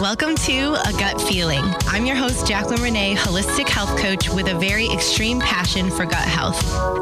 Welcome 0.00 0.34
to 0.34 0.74
A 0.84 0.92
Gut 0.98 1.20
Feeling. 1.22 1.62
I'm 1.86 2.04
your 2.04 2.16
host, 2.16 2.44
Jaclyn 2.46 2.82
Renee, 2.82 3.14
holistic 3.14 3.68
health 3.68 3.96
coach 3.98 4.28
with 4.28 4.48
a 4.48 4.54
very 4.54 4.90
extreme 4.90 5.38
passion 5.38 5.90
for 5.90 6.04
gut 6.04 6.26
health. 6.26 6.60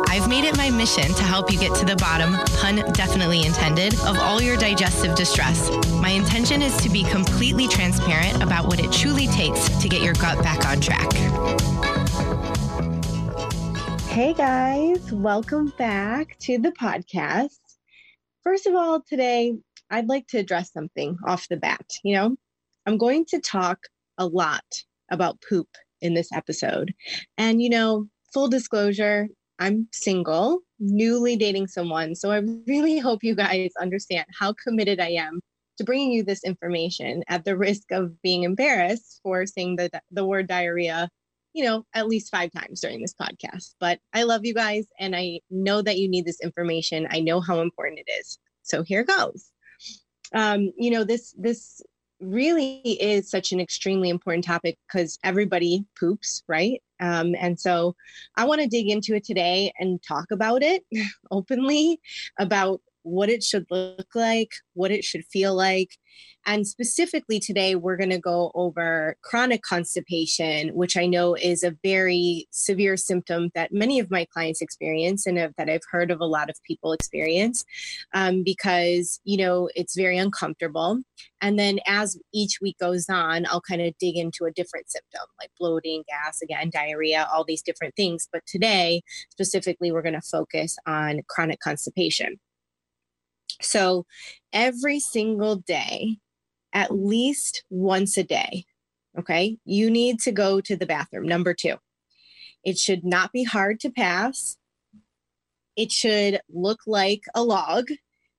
I've 0.08 0.28
made 0.28 0.45
it 0.45 0.56
my 0.56 0.69
mission 0.69 1.05
to 1.14 1.23
help 1.23 1.51
you 1.51 1.58
get 1.58 1.75
to 1.77 1.86
the 1.86 1.97
bottom, 1.97 2.34
pun 2.58 2.77
definitely 2.92 3.47
intended, 3.47 3.95
of 4.01 4.19
all 4.19 4.42
your 4.42 4.56
digestive 4.56 5.14
distress. 5.14 5.70
My 5.95 6.11
intention 6.11 6.61
is 6.61 6.77
to 6.83 6.91
be 6.91 7.05
completely 7.05 7.69
transparent 7.69 8.42
about 8.42 8.67
what 8.67 8.81
it 8.81 8.92
truly 8.92 9.28
takes 9.28 9.69
to 9.81 9.89
get 9.89 10.03
your 10.03 10.14
gut 10.14 10.42
back 10.42 10.67
on 10.67 10.81
track. 10.81 11.11
Hey 14.11 14.34
guys, 14.34 15.12
welcome 15.12 15.73
back 15.78 16.36
to 16.41 16.58
the 16.58 16.73
podcast. 16.73 17.61
First 18.42 18.67
of 18.67 18.75
all, 18.75 19.01
today 19.01 19.56
I'd 19.91 20.08
like 20.08 20.27
to 20.28 20.38
address 20.38 20.72
something 20.72 21.16
off 21.27 21.48
the 21.48 21.56
bat. 21.56 21.86
You 22.05 22.14
know, 22.14 22.36
I'm 22.86 22.98
going 22.98 23.24
to 23.27 23.41
talk 23.41 23.78
a 24.19 24.27
lot 24.27 24.64
about 25.10 25.42
poop 25.48 25.69
in 26.00 26.14
this 26.14 26.33
episode. 26.33 26.94
And, 27.36 27.62
you 27.62 27.70
know, 27.70 28.06
full 28.33 28.48
disclosure, 28.48 29.28
I'm 29.58 29.88
single, 29.92 30.61
newly 30.78 31.36
dating 31.36 31.66
someone. 31.66 32.14
So 32.14 32.30
I 32.30 32.42
really 32.66 32.98
hope 32.98 33.22
you 33.22 33.34
guys 33.34 33.70
understand 33.80 34.27
how 34.38 34.55
committed 34.55 35.00
I 35.00 35.11
am 35.11 35.41
to 35.77 35.84
bringing 35.84 36.12
you 36.12 36.22
this 36.22 36.44
information 36.44 37.22
at 37.28 37.44
the 37.44 37.56
risk 37.56 37.91
of 37.91 38.20
being 38.22 38.44
embarrassed 38.44 39.20
for 39.22 39.46
saying 39.46 39.77
the, 39.77 39.91
the 40.11 40.24
word 40.24 40.46
diarrhea, 40.46 41.08
you 41.52 41.64
know, 41.64 41.84
at 41.94 42.08
least 42.08 42.30
five 42.30 42.50
times 42.52 42.80
during 42.80 43.00
this 43.00 43.14
podcast. 43.14 43.74
But 43.80 43.98
I 44.12 44.23
love 44.23 44.45
you 44.45 44.55
guys 44.55 44.86
and 44.98 45.17
I 45.17 45.40
know 45.50 45.83
that 45.83 45.98
you 45.98 46.08
need 46.08 46.24
this 46.24 46.40
information. 46.42 47.08
I 47.11 47.20
know 47.20 47.40
how 47.40 47.61
important 47.61 48.00
it 48.06 48.11
is. 48.20 48.39
So 48.62 48.83
here 48.83 49.05
goes 49.05 49.50
um, 50.35 50.73
you 50.77 50.91
know 50.91 51.05
this 51.05 51.35
this 51.39 51.83
really 52.20 52.80
is 53.01 53.30
such 53.30 53.51
an 53.52 53.61
extremely 53.61 54.11
important 54.11 54.45
topic 54.45 54.79
because 54.86 55.18
everybody 55.24 55.86
poops 55.98 56.42
right? 56.48 56.83
Um, 57.01 57.35
and 57.41 57.58
so 57.58 57.96
i 58.36 58.45
want 58.45 58.61
to 58.61 58.67
dig 58.67 58.91
into 58.91 59.14
it 59.14 59.24
today 59.24 59.73
and 59.79 60.02
talk 60.02 60.27
about 60.30 60.63
it 60.63 60.85
openly 61.30 61.98
about 62.39 62.83
what 63.02 63.28
it 63.28 63.42
should 63.42 63.66
look 63.70 64.14
like, 64.14 64.50
what 64.74 64.90
it 64.90 65.05
should 65.05 65.24
feel 65.27 65.55
like. 65.55 65.90
And 66.46 66.66
specifically 66.66 67.38
today, 67.38 67.74
we're 67.74 67.98
going 67.98 68.11
to 68.11 68.18
go 68.18 68.50
over 68.55 69.16
chronic 69.22 69.62
constipation, 69.62 70.70
which 70.74 70.96
I 70.96 71.06
know 71.06 71.34
is 71.34 71.62
a 71.62 71.77
very 71.83 72.46
severe 72.50 72.96
symptom 72.96 73.50
that 73.55 73.72
many 73.72 73.98
of 73.98 74.11
my 74.11 74.24
clients 74.33 74.62
experience 74.62 75.27
and 75.27 75.36
that 75.36 75.68
I've 75.68 75.83
heard 75.90 76.11
of 76.11 76.20
a 76.20 76.27
lot 76.27 76.48
of 76.48 76.56
people 76.66 76.92
experience 76.92 77.64
um, 78.14 78.42
because, 78.42 79.20
you 79.24 79.36
know, 79.36 79.68
it's 79.74 79.94
very 79.94 80.17
uncomfortable. 80.17 81.00
And 81.42 81.58
then 81.58 81.78
as 81.86 82.18
each 82.32 82.58
week 82.61 82.78
goes 82.78 83.08
on, 83.08 83.46
I'll 83.46 83.61
kind 83.61 83.82
of 83.82 83.96
dig 83.98 84.17
into 84.17 84.46
a 84.46 84.50
different 84.50 84.90
symptom 84.90 85.27
like 85.38 85.50
bloating, 85.58 86.05
gas, 86.08 86.40
again, 86.42 86.70
diarrhea, 86.72 87.28
all 87.32 87.44
these 87.44 87.62
different 87.62 87.94
things. 87.96 88.28
But 88.32 88.46
today, 88.46 89.02
specifically, 89.30 89.92
we're 89.92 90.02
going 90.02 90.14
to 90.14 90.20
focus 90.22 90.77
on 90.86 91.20
chronic 91.28 91.61
constipation. 91.61 92.40
So 93.61 94.06
every 94.52 95.00
single 95.00 95.56
day, 95.56 96.18
at 96.72 96.92
least 96.92 97.64
once 97.70 98.16
a 98.16 98.22
day, 98.24 98.64
okay, 99.18 99.58
you 99.64 99.90
need 99.90 100.20
to 100.20 100.33
go 100.33 100.61
to 100.61 100.77
the 100.77 100.86
bathroom. 100.86 101.27
Number 101.27 101.55
two, 101.55 101.77
it 102.64 102.78
should 102.78 103.05
not 103.05 103.33
be 103.33 103.44
hard 103.44 103.80
to 103.80 103.90
pass. 103.90 104.56
It 105.77 105.90
should 105.90 106.40
look 106.52 106.80
like 106.86 107.22
a 107.34 107.42
log, 107.42 107.88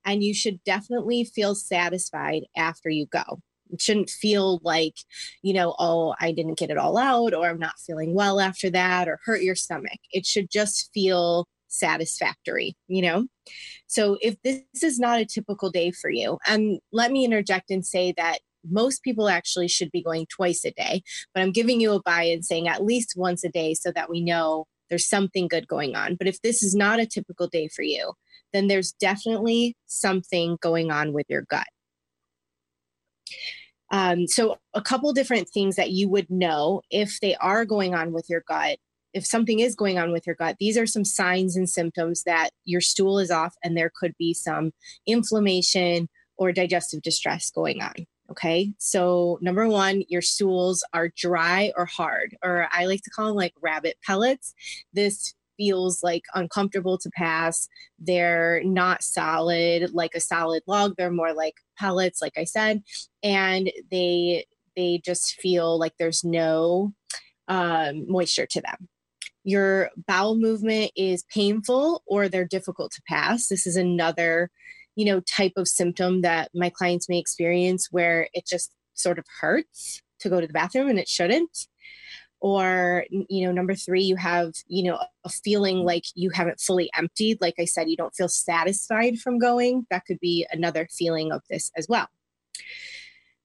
and 0.06 0.24
you 0.24 0.34
should 0.34 0.64
definitely 0.64 1.24
feel 1.24 1.56
satisfied 1.56 2.44
after 2.56 2.90
you 2.90 3.06
go. 3.08 3.42
It 3.72 3.82
shouldn't 3.82 4.10
feel 4.10 4.60
like, 4.64 4.96
you 5.42 5.54
know, 5.54 5.76
oh, 5.80 6.14
I 6.20 6.34
didn't 6.34 6.58
get 6.58 6.70
it 6.70 6.78
all 6.78 6.98
out, 6.98 7.34
or 7.34 7.48
I'm 7.48 7.60
not 7.60 7.80
feeling 7.80 8.14
well 8.14 8.40
after 8.40 8.70
that, 8.70 9.08
or 9.08 9.20
hurt 9.24 9.42
your 9.42 9.56
stomach. 9.56 10.00
It 10.12 10.26
should 10.26 10.52
just 10.52 10.92
feel 10.94 11.48
satisfactory, 11.72 12.76
you 12.88 13.02
know? 13.02 13.28
So 13.88 14.18
if 14.22 14.36
this 14.44 14.62
is 14.84 15.00
not 15.00 15.20
a 15.20 15.26
typical 15.26 15.70
day 15.72 15.92
for 15.92 16.10
you, 16.10 16.38
and 16.48 16.80
let 16.92 17.12
me 17.12 17.26
interject 17.26 17.72
and 17.72 17.86
say 17.86 18.14
that 18.18 18.40
most 18.70 19.04
people 19.04 19.28
actually 19.28 19.68
should 19.68 19.92
be 19.92 20.04
going 20.04 20.28
twice 20.28 20.64
a 20.66 20.72
day, 20.72 21.02
but 21.34 21.42
I'm 21.42 21.52
giving 21.52 21.82
you 21.82 21.94
a 21.94 22.02
buy 22.02 22.24
in 22.24 22.44
saying 22.44 22.68
at 22.68 22.84
least 22.84 23.16
once 23.18 23.44
a 23.44 23.50
day 23.50 23.74
so 23.74 23.92
that 23.92 24.10
we 24.10 24.22
know 24.22 24.68
there's 24.90 25.08
something 25.08 25.48
good 25.48 25.68
going 25.68 25.96
on. 25.96 26.16
But 26.16 26.28
if 26.28 26.42
this 26.42 26.62
is 26.62 26.76
not 26.76 27.00
a 27.00 27.06
typical 27.06 27.48
day 27.48 27.70
for 27.70 27.82
you, 27.82 28.14
then 28.54 28.68
there's 28.68 28.92
definitely 28.92 29.76
something 29.88 30.58
going 30.62 30.92
on 30.92 31.14
with 31.14 31.26
your 31.30 31.44
gut. 31.44 31.68
Um, 33.92 34.28
so, 34.28 34.58
a 34.74 34.82
couple 34.82 35.12
different 35.12 35.50
things 35.50 35.76
that 35.76 35.92
you 35.92 36.08
would 36.10 36.30
know 36.30 36.82
if 36.90 37.20
they 37.20 37.36
are 37.36 37.66
going 37.66 37.94
on 37.94 38.14
with 38.14 38.30
your 38.30 38.44
gut 38.48 38.78
if 39.14 39.26
something 39.26 39.60
is 39.60 39.76
going 39.76 39.98
on 39.98 40.12
with 40.12 40.26
your 40.26 40.36
gut, 40.36 40.58
these 40.60 40.78
are 40.78 40.86
some 40.86 41.06
signs 41.06 41.56
and 41.56 41.70
symptoms 41.70 42.24
that 42.24 42.52
your 42.66 42.82
stool 42.82 43.20
is 43.20 43.32
off 43.32 43.56
and 43.64 43.76
there 43.76 43.92
could 43.94 44.16
be 44.18 44.34
some 44.34 44.72
inflammation 45.06 46.08
or 46.38 46.52
digestive 46.52 47.02
distress 47.02 47.52
going 47.52 47.82
on. 47.82 47.94
Okay. 48.32 48.74
So, 48.78 49.38
number 49.42 49.68
one, 49.68 50.04
your 50.08 50.22
stools 50.22 50.86
are 50.94 51.10
dry 51.18 51.74
or 51.76 51.86
hard, 51.86 52.38
or 52.42 52.68
I 52.72 52.86
like 52.86 53.02
to 53.02 53.10
call 53.10 53.28
them 53.28 53.36
like 53.36 53.54
rabbit 53.62 53.98
pellets. 54.06 54.54
This 54.94 55.34
feels 55.58 56.02
like 56.02 56.24
uncomfortable 56.34 56.98
to 57.00 57.10
pass. 57.14 57.68
They're 58.00 58.62
not 58.64 59.04
solid 59.04 59.94
like 59.94 60.16
a 60.16 60.22
solid 60.22 60.64
log. 60.66 60.96
They're 60.98 61.12
more 61.12 61.34
like 61.34 61.56
pellets, 61.78 62.22
like 62.22 62.38
I 62.38 62.46
said, 62.46 62.84
and 63.22 63.70
they 63.92 64.46
they 64.78 65.02
just 65.04 65.36
feel 65.36 65.78
like 65.78 65.94
there's 66.00 66.24
no 66.24 66.94
um, 67.50 68.10
moisture 68.10 68.46
to 68.46 68.62
them 68.62 68.88
your 69.44 69.90
bowel 70.08 70.36
movement 70.36 70.92
is 70.96 71.24
painful 71.34 72.04
or 72.06 72.30
they're 72.30 72.46
difficult 72.46 72.92
to 72.94 73.02
pass. 73.08 73.48
This 73.48 73.66
is 73.66 73.76
another, 73.76 74.50
you 74.96 75.06
know, 75.06 75.20
type 75.22 75.54
of 75.56 75.68
symptom 75.68 76.22
that 76.22 76.50
my 76.54 76.70
clients 76.70 77.10
may 77.10 77.20
experience 77.20 77.88
where 77.92 78.28
it 78.34 78.46
just 78.46 78.72
sort 78.94 79.20
of 79.20 79.26
hurts 79.40 80.02
to 80.20 80.30
go 80.30 80.40
to 80.40 80.48
the 80.48 80.54
bathroom 80.54 80.90
and 80.90 81.00
it 81.00 81.08
shouldn't. 81.08 81.68
Or, 82.40 83.06
you 83.12 83.46
know, 83.46 83.52
number 83.52 83.76
three, 83.76 84.02
you 84.02 84.16
have, 84.16 84.54
you 84.68 84.84
know, 84.84 85.00
a 85.24 85.30
feeling 85.30 85.78
like 85.78 86.06
you 86.16 86.32
haven't 86.32 86.60
fully 86.60 86.90
emptied. 86.98 87.38
Like 87.40 87.56
I 87.60 87.66
said, 87.66 87.88
you 87.88 87.96
don't 87.96 88.16
feel 88.16 88.30
satisfied 88.30 89.20
from 89.20 89.38
going. 89.38 89.86
That 89.92 90.06
could 90.06 90.20
be 90.20 90.48
another 90.52 90.88
feeling 90.92 91.32
of 91.32 91.44
this 91.52 91.72
as 91.78 91.88
well. 91.88 92.08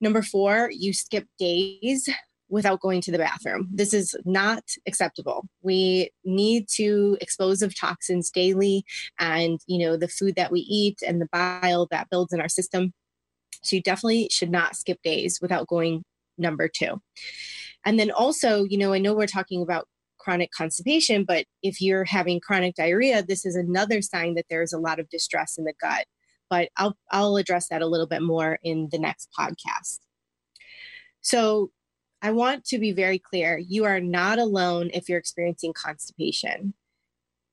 Number 0.00 0.22
four, 0.22 0.70
you 0.72 0.94
skip 0.94 1.26
days 1.38 2.08
without 2.48 2.80
going 2.80 3.00
to 3.02 3.10
the 3.10 3.18
bathroom. 3.18 3.68
This 3.72 3.92
is 3.92 4.16
not 4.24 4.62
acceptable. 4.86 5.48
We 5.62 6.10
need 6.24 6.68
to 6.74 7.16
expose 7.20 7.62
of 7.62 7.78
toxins 7.78 8.30
daily 8.30 8.84
and, 9.18 9.60
you 9.66 9.78
know, 9.78 9.96
the 9.96 10.08
food 10.08 10.36
that 10.36 10.52
we 10.52 10.60
eat 10.60 11.00
and 11.06 11.20
the 11.20 11.28
bile 11.32 11.86
that 11.90 12.08
builds 12.10 12.32
in 12.32 12.40
our 12.40 12.48
system. 12.48 12.92
So 13.62 13.76
you 13.76 13.82
definitely 13.82 14.28
should 14.30 14.50
not 14.50 14.76
skip 14.76 15.02
days 15.02 15.40
without 15.40 15.66
going 15.66 16.04
number 16.38 16.68
two. 16.68 17.00
And 17.84 17.98
then 17.98 18.10
also, 18.10 18.64
you 18.64 18.78
know, 18.78 18.92
I 18.92 18.98
know 18.98 19.14
we're 19.14 19.26
talking 19.26 19.62
about 19.62 19.88
chronic 20.18 20.50
constipation, 20.50 21.24
but 21.24 21.46
if 21.62 21.80
you're 21.80 22.04
having 22.04 22.40
chronic 22.40 22.74
diarrhea, 22.74 23.22
this 23.22 23.46
is 23.46 23.54
another 23.54 24.02
sign 24.02 24.34
that 24.34 24.46
there's 24.50 24.72
a 24.72 24.78
lot 24.78 24.98
of 24.98 25.08
distress 25.08 25.56
in 25.56 25.64
the 25.64 25.72
gut. 25.80 26.04
But 26.48 26.68
I'll 26.76 26.96
I'll 27.10 27.36
address 27.36 27.68
that 27.68 27.82
a 27.82 27.86
little 27.86 28.06
bit 28.06 28.22
more 28.22 28.58
in 28.62 28.88
the 28.92 28.98
next 28.98 29.28
podcast. 29.36 29.98
So 31.20 31.70
I 32.22 32.30
want 32.30 32.64
to 32.66 32.78
be 32.78 32.92
very 32.92 33.18
clear. 33.18 33.58
You 33.58 33.84
are 33.84 34.00
not 34.00 34.38
alone 34.38 34.90
if 34.94 35.08
you're 35.08 35.18
experiencing 35.18 35.72
constipation. 35.72 36.74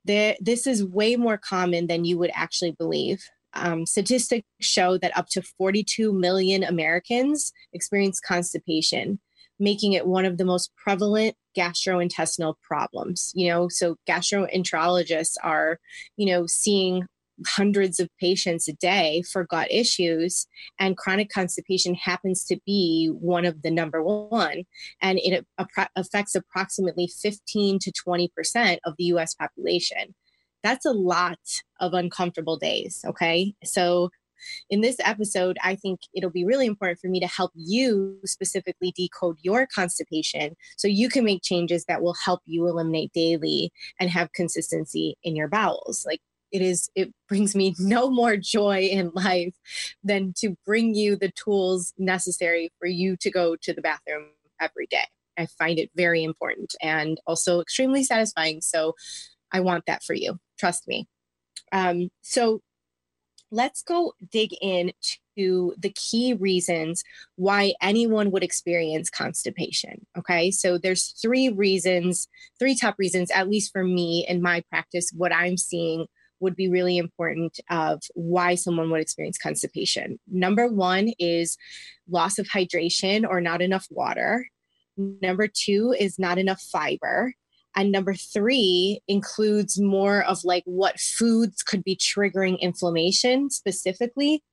There, 0.06 0.36
this 0.40 0.68
is 0.68 0.84
way 0.84 1.16
more 1.16 1.38
common 1.38 1.88
than 1.88 2.06
you 2.06 2.18
would 2.18 2.32
actually 2.34 2.72
believe. 2.72 3.24
Um, 3.54 3.86
statistics 3.86 4.48
show 4.62 4.98
that 4.98 5.16
up 5.18 5.28
to 5.30 5.42
42 5.42 6.12
million 6.12 6.64
Americans 6.64 7.52
experience 7.72 8.20
constipation, 8.20 9.20
making 9.60 9.94
it 9.94 10.08
one 10.08 10.26
of 10.26 10.38
the 10.38 10.46
most 10.46 10.72
prevalent 10.76 11.36
gastrointestinal 11.56 12.56
problems. 12.62 13.32
You 13.36 13.50
know, 13.50 13.68
so 13.70 13.98
gastroenterologists 14.10 15.36
are, 15.44 15.80
you 16.18 16.26
know, 16.26 16.48
seeing 16.48 17.06
hundreds 17.48 18.00
of 18.00 18.10
patients 18.20 18.68
a 18.68 18.74
day 18.74 19.24
for 19.32 19.46
gut 19.46 19.68
issues 19.72 20.48
and 20.80 20.98
chronic 20.98 21.30
constipation 21.30 21.96
happens 21.96 22.44
to 22.46 22.58
be 22.66 23.08
one 23.20 23.46
of 23.46 23.62
the 23.62 23.72
number 23.72 24.04
one 24.04 24.64
and 25.02 25.20
it 25.20 25.46
affects 25.96 26.36
approximately 26.36 27.08
15 27.08 27.80
to 27.80 27.92
20% 27.92 28.78
of 28.86 28.94
the 28.98 29.06
US 29.06 29.34
population 29.34 30.14
that's 30.64 30.86
a 30.86 30.92
lot 30.92 31.40
of 31.80 31.94
uncomfortable 31.94 32.58
days 32.58 33.04
okay 33.08 33.54
so 33.64 34.10
in 34.70 34.82
this 34.82 34.98
episode, 35.00 35.58
I 35.64 35.76
think 35.76 36.02
it'll 36.14 36.30
be 36.30 36.46
really 36.46 36.66
important 36.66 37.00
for 37.00 37.08
me 37.08 37.20
to 37.20 37.28
help 37.28 37.52
you 37.56 38.20
specifically 38.26 38.94
decode 38.96 39.38
your 39.42 39.68
constipation 39.74 40.56
so 40.78 40.88
you 40.88 41.10
can 41.10 41.24
make 41.24 41.44
changes 41.44 41.86
that 41.86 42.02
will 42.02 42.16
help 42.26 42.42
you 42.46 42.68
eliminate 42.68 43.14
daily 43.14 43.72
and 44.00 44.10
have 44.10 44.34
consistency 44.34 45.16
in 45.24 45.36
your 45.36 45.48
bowels. 45.48 46.06
Like 46.06 46.22
it 46.54 46.62
is, 46.62 46.90
it 46.96 47.12
brings 47.28 47.56
me 47.56 47.76
no 47.80 48.10
more 48.10 48.38
joy 48.38 48.82
in 48.82 49.12
life 49.14 49.56
than 50.04 50.34
to 50.38 50.56
bring 50.66 50.96
you 50.96 51.18
the 51.18 51.32
tools 51.32 51.94
necessary 51.98 52.72
for 52.80 52.88
you 52.88 53.18
to 53.18 53.30
go 53.30 53.58
to 53.58 53.74
the 53.74 53.82
bathroom 53.82 54.28
every 54.62 54.88
day. 54.88 55.04
I 55.38 55.48
find 55.48 55.80
it 55.80 55.90
very 55.96 56.24
important 56.24 56.76
and 56.80 57.20
also 57.26 57.60
extremely 57.60 58.04
satisfying. 58.04 58.62
So 58.62 58.94
I 59.52 59.62
want 59.62 59.86
that 59.88 60.04
for 60.04 60.14
you. 60.14 60.38
Trust 60.60 60.88
me. 60.88 61.08
Um, 61.72 62.10
so 62.22 62.62
let's 63.50 63.82
go 63.82 64.14
dig 64.32 64.52
into 64.62 65.74
the 65.78 65.92
key 65.96 66.34
reasons 66.34 67.04
why 67.36 67.74
anyone 67.82 68.30
would 68.30 68.44
experience 68.44 69.10
constipation. 69.10 70.06
Okay, 70.18 70.52
so 70.52 70.78
there's 70.78 71.14
three 71.20 71.50
reasons, 71.50 72.28
three 72.60 72.76
top 72.76 72.96
reasons, 73.00 73.32
at 73.32 73.50
least 73.50 73.72
for 73.72 73.84
me 73.84 74.26
in 74.28 74.42
my 74.42 74.64
practice, 74.70 75.12
what 75.16 75.34
I'm 75.34 75.58
seeing 75.58 76.06
would 76.44 76.56
be 76.56 76.70
really 76.70 76.98
important 76.98 77.60
of 77.70 78.04
why 78.14 78.56
someone 78.56 78.92
would 78.92 79.02
experience 79.02 79.38
constipation. 79.38 80.20
Number 80.28 80.68
one 80.68 81.14
is 81.18 81.58
loss 82.08 82.38
of 82.38 82.48
hydration 82.48 83.28
or 83.28 83.42
not 83.42 83.62
enough 83.62 83.88
water. 83.90 84.48
Number 84.98 85.48
two 85.48 85.96
is 86.00 86.20
not 86.20 86.38
enough 86.38 86.62
fiber. 86.62 87.34
And 87.76 87.92
number 87.92 88.14
three 88.14 89.00
includes 89.08 89.80
more 89.80 90.24
of 90.24 90.44
like 90.44 90.64
what 90.66 91.00
foods 91.00 91.64
could 91.64 91.84
be 91.84 91.96
triggering 91.96 92.60
inflammation 92.60 93.50
specifically 93.50 94.44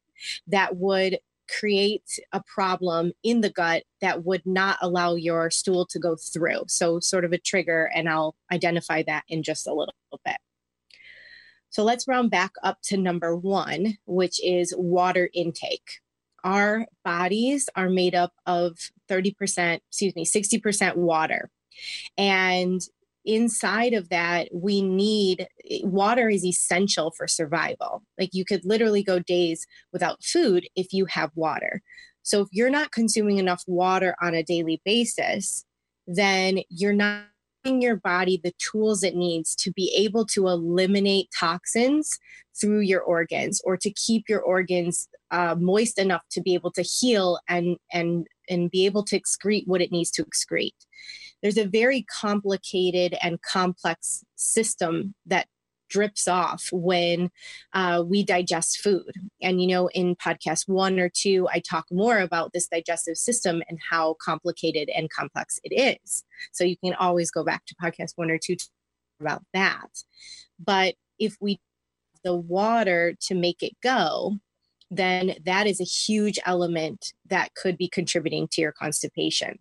that 0.47 0.77
would 0.77 1.19
create 1.59 2.19
a 2.33 2.43
problem 2.47 3.13
in 3.23 3.41
the 3.41 3.51
gut 3.51 3.83
that 4.01 4.25
would 4.25 4.43
not 4.47 4.79
allow 4.81 5.15
your 5.15 5.51
stool 5.51 5.85
to 5.87 5.99
go 5.99 6.17
through. 6.17 6.63
So, 6.69 7.01
sort 7.01 7.25
of 7.25 7.33
a 7.33 7.39
trigger, 7.39 7.91
and 7.95 8.09
I'll 8.09 8.35
identify 8.53 9.03
that 9.07 9.25
in 9.29 9.43
just 9.43 9.67
a 9.67 9.75
little 9.75 9.95
bit. 10.25 10.37
So, 11.71 11.85
let's 11.85 12.07
round 12.07 12.31
back 12.31 12.53
up 12.63 12.79
to 12.85 12.97
number 12.97 13.37
one, 13.37 13.99
which 14.07 14.43
is 14.45 14.75
water 14.77 15.31
intake. 15.33 16.01
Our 16.45 16.87
bodies 17.05 17.69
are 17.77 17.91
made 17.91 18.15
up 18.15 18.33
of 18.47 18.79
30%, 19.09 19.81
excuse 19.89 20.15
me, 20.15 20.25
60% 20.25 20.97
water. 20.97 21.51
And 22.17 22.81
inside 23.25 23.93
of 23.93 24.09
that, 24.09 24.49
we 24.53 24.83
need 24.83 25.47
water 25.83 26.29
is 26.29 26.45
essential 26.45 27.11
for 27.11 27.27
survival. 27.27 28.03
Like 28.19 28.31
you 28.33 28.45
could 28.45 28.65
literally 28.65 29.03
go 29.03 29.19
days 29.19 29.67
without 29.93 30.25
food 30.25 30.67
if 30.75 30.93
you 30.93 31.07
have 31.07 31.31
water. 31.35 31.83
So 32.23 32.43
if 32.43 32.49
you're 32.53 32.71
not 32.71 32.93
consuming 32.93 33.39
enough 33.39 33.63
water 33.67 34.15
on 34.23 34.35
a 34.35 34.43
daily 34.43 34.81
basis, 34.85 35.65
then 36.07 36.61
you're 36.69 36.93
not 36.93 37.25
your 37.65 37.97
body 37.97 38.41
the 38.43 38.55
tools 38.59 39.03
it 39.03 39.15
needs 39.15 39.55
to 39.55 39.71
be 39.73 39.93
able 39.97 40.25
to 40.25 40.49
eliminate 40.49 41.29
toxins 41.39 42.19
through 42.59 42.81
your 42.81 43.03
organs 43.03 43.61
or 43.65 43.77
to 43.77 43.91
keep 43.91 44.29
your 44.29 44.41
organs 44.41 45.09
uh, 45.31 45.55
moist 45.59 45.99
enough 45.99 46.23
to 46.31 46.41
be 46.41 46.55
able 46.55 46.71
to 46.73 46.83
heal 46.83 47.39
and 47.49 47.77
and 47.93 48.27
and 48.49 48.71
be 48.71 48.87
able 48.87 49.05
to 49.05 49.21
excrete 49.21 49.67
what 49.67 49.81
it 49.81 49.93
needs 49.93 50.11
to 50.11 50.25
excrete. 50.25 50.75
There's 51.43 51.59
a 51.59 51.67
very 51.67 52.03
complicated 52.03 53.17
and 53.23 53.41
complex 53.43 54.25
system 54.37 55.15
that 55.27 55.47
drips 55.91 56.27
off 56.27 56.69
when 56.73 57.31
uh, 57.75 58.03
we 58.07 58.25
digest 58.25 58.79
food. 58.81 59.13
And, 59.43 59.61
you 59.61 59.69
know, 59.69 59.89
in 59.89 60.17
podcast 60.17 60.69
one 60.69 60.99
or 60.99 61.11
two, 61.11 61.47
I 61.53 61.61
talk 61.61 61.87
more 61.91 62.19
about 62.19 62.53
this 62.53 62.69
digestive 62.69 63.19
system 63.19 63.63
and 63.69 63.79
how 63.91 64.17
complicated 64.25 64.89
and 64.95 65.11
complex 65.11 65.61
it 65.63 65.75
is. 65.75 66.25
So 66.53 66.65
you 66.65 66.77
can 66.79 66.95
always 66.95 67.31
go 67.31 67.45
back 67.45 67.67
to 67.67 67.75
podcast 67.75 68.13
one 68.17 68.31
or 68.31 68.39
two 68.39 68.57
about 69.21 69.43
that. 69.53 70.05
But 70.59 70.95
if 71.19 71.37
we 71.41 71.61
the 72.23 72.35
water 72.35 73.15
to 73.21 73.35
make 73.35 73.63
it 73.63 73.73
go, 73.83 74.37
then 74.91 75.37
that 75.45 75.67
is 75.67 75.81
a 75.81 75.85
huge 75.85 76.39
element 76.45 77.13
that 77.27 77.55
could 77.55 77.79
be 77.79 77.89
contributing 77.89 78.49
to 78.53 78.61
your 78.61 78.73
constipation. 78.73 79.59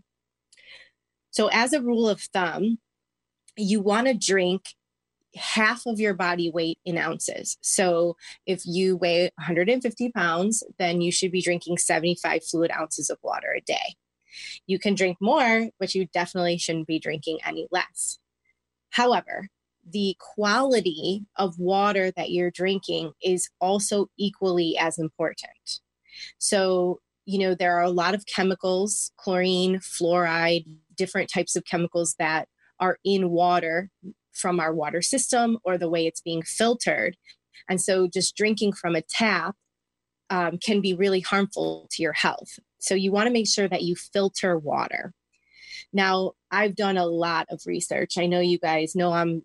So, 1.31 1.47
as 1.47 1.73
a 1.73 1.81
rule 1.81 2.09
of 2.09 2.21
thumb, 2.21 2.79
you 3.55 3.81
want 3.81 4.07
to 4.07 4.13
drink 4.13 4.73
half 5.35 5.85
of 5.85 5.99
your 5.99 6.13
body 6.13 6.49
weight 6.49 6.79
in 6.85 6.97
ounces. 6.97 7.57
So, 7.61 8.15
if 8.45 8.61
you 8.65 8.97
weigh 8.97 9.31
150 9.35 10.11
pounds, 10.11 10.63
then 10.77 11.01
you 11.01 11.11
should 11.11 11.31
be 11.31 11.41
drinking 11.41 11.77
75 11.77 12.43
fluid 12.43 12.71
ounces 12.71 13.09
of 13.09 13.17
water 13.21 13.53
a 13.55 13.61
day. 13.61 13.95
You 14.67 14.79
can 14.79 14.95
drink 14.95 15.17
more, 15.21 15.69
but 15.79 15.95
you 15.95 16.07
definitely 16.13 16.57
shouldn't 16.57 16.87
be 16.87 16.99
drinking 16.99 17.39
any 17.45 17.67
less. 17.71 18.19
However, 18.91 19.49
the 19.87 20.15
quality 20.19 21.25
of 21.35 21.59
water 21.59 22.11
that 22.11 22.31
you're 22.31 22.51
drinking 22.51 23.13
is 23.23 23.49
also 23.59 24.07
equally 24.17 24.77
as 24.77 24.97
important. 24.97 25.79
So, 26.37 26.99
you 27.25 27.39
know, 27.39 27.55
there 27.55 27.77
are 27.77 27.83
a 27.83 27.89
lot 27.89 28.13
of 28.13 28.25
chemicals, 28.25 29.11
chlorine, 29.17 29.79
fluoride, 29.79 30.65
different 30.95 31.29
types 31.31 31.55
of 31.55 31.65
chemicals 31.65 32.15
that 32.19 32.47
are 32.79 32.97
in 33.03 33.29
water 33.29 33.89
from 34.33 34.59
our 34.59 34.73
water 34.73 35.01
system 35.01 35.57
or 35.63 35.77
the 35.77 35.89
way 35.89 36.05
it's 36.05 36.21
being 36.21 36.41
filtered. 36.41 37.17
And 37.69 37.81
so 37.81 38.07
just 38.07 38.35
drinking 38.35 38.73
from 38.73 38.95
a 38.95 39.01
tap 39.01 39.55
um, 40.29 40.57
can 40.57 40.81
be 40.81 40.93
really 40.93 41.19
harmful 41.19 41.87
to 41.91 42.01
your 42.01 42.13
health. 42.13 42.59
So 42.79 42.95
you 42.95 43.11
want 43.11 43.27
to 43.27 43.33
make 43.33 43.47
sure 43.47 43.67
that 43.67 43.83
you 43.83 43.95
filter 43.95 44.57
water. 44.57 45.13
Now, 45.91 46.33
I've 46.51 46.75
done 46.75 46.97
a 46.97 47.05
lot 47.05 47.47
of 47.49 47.61
research. 47.65 48.17
I 48.17 48.27
know 48.27 48.39
you 48.39 48.59
guys 48.59 48.95
know 48.95 49.11
I'm, 49.11 49.43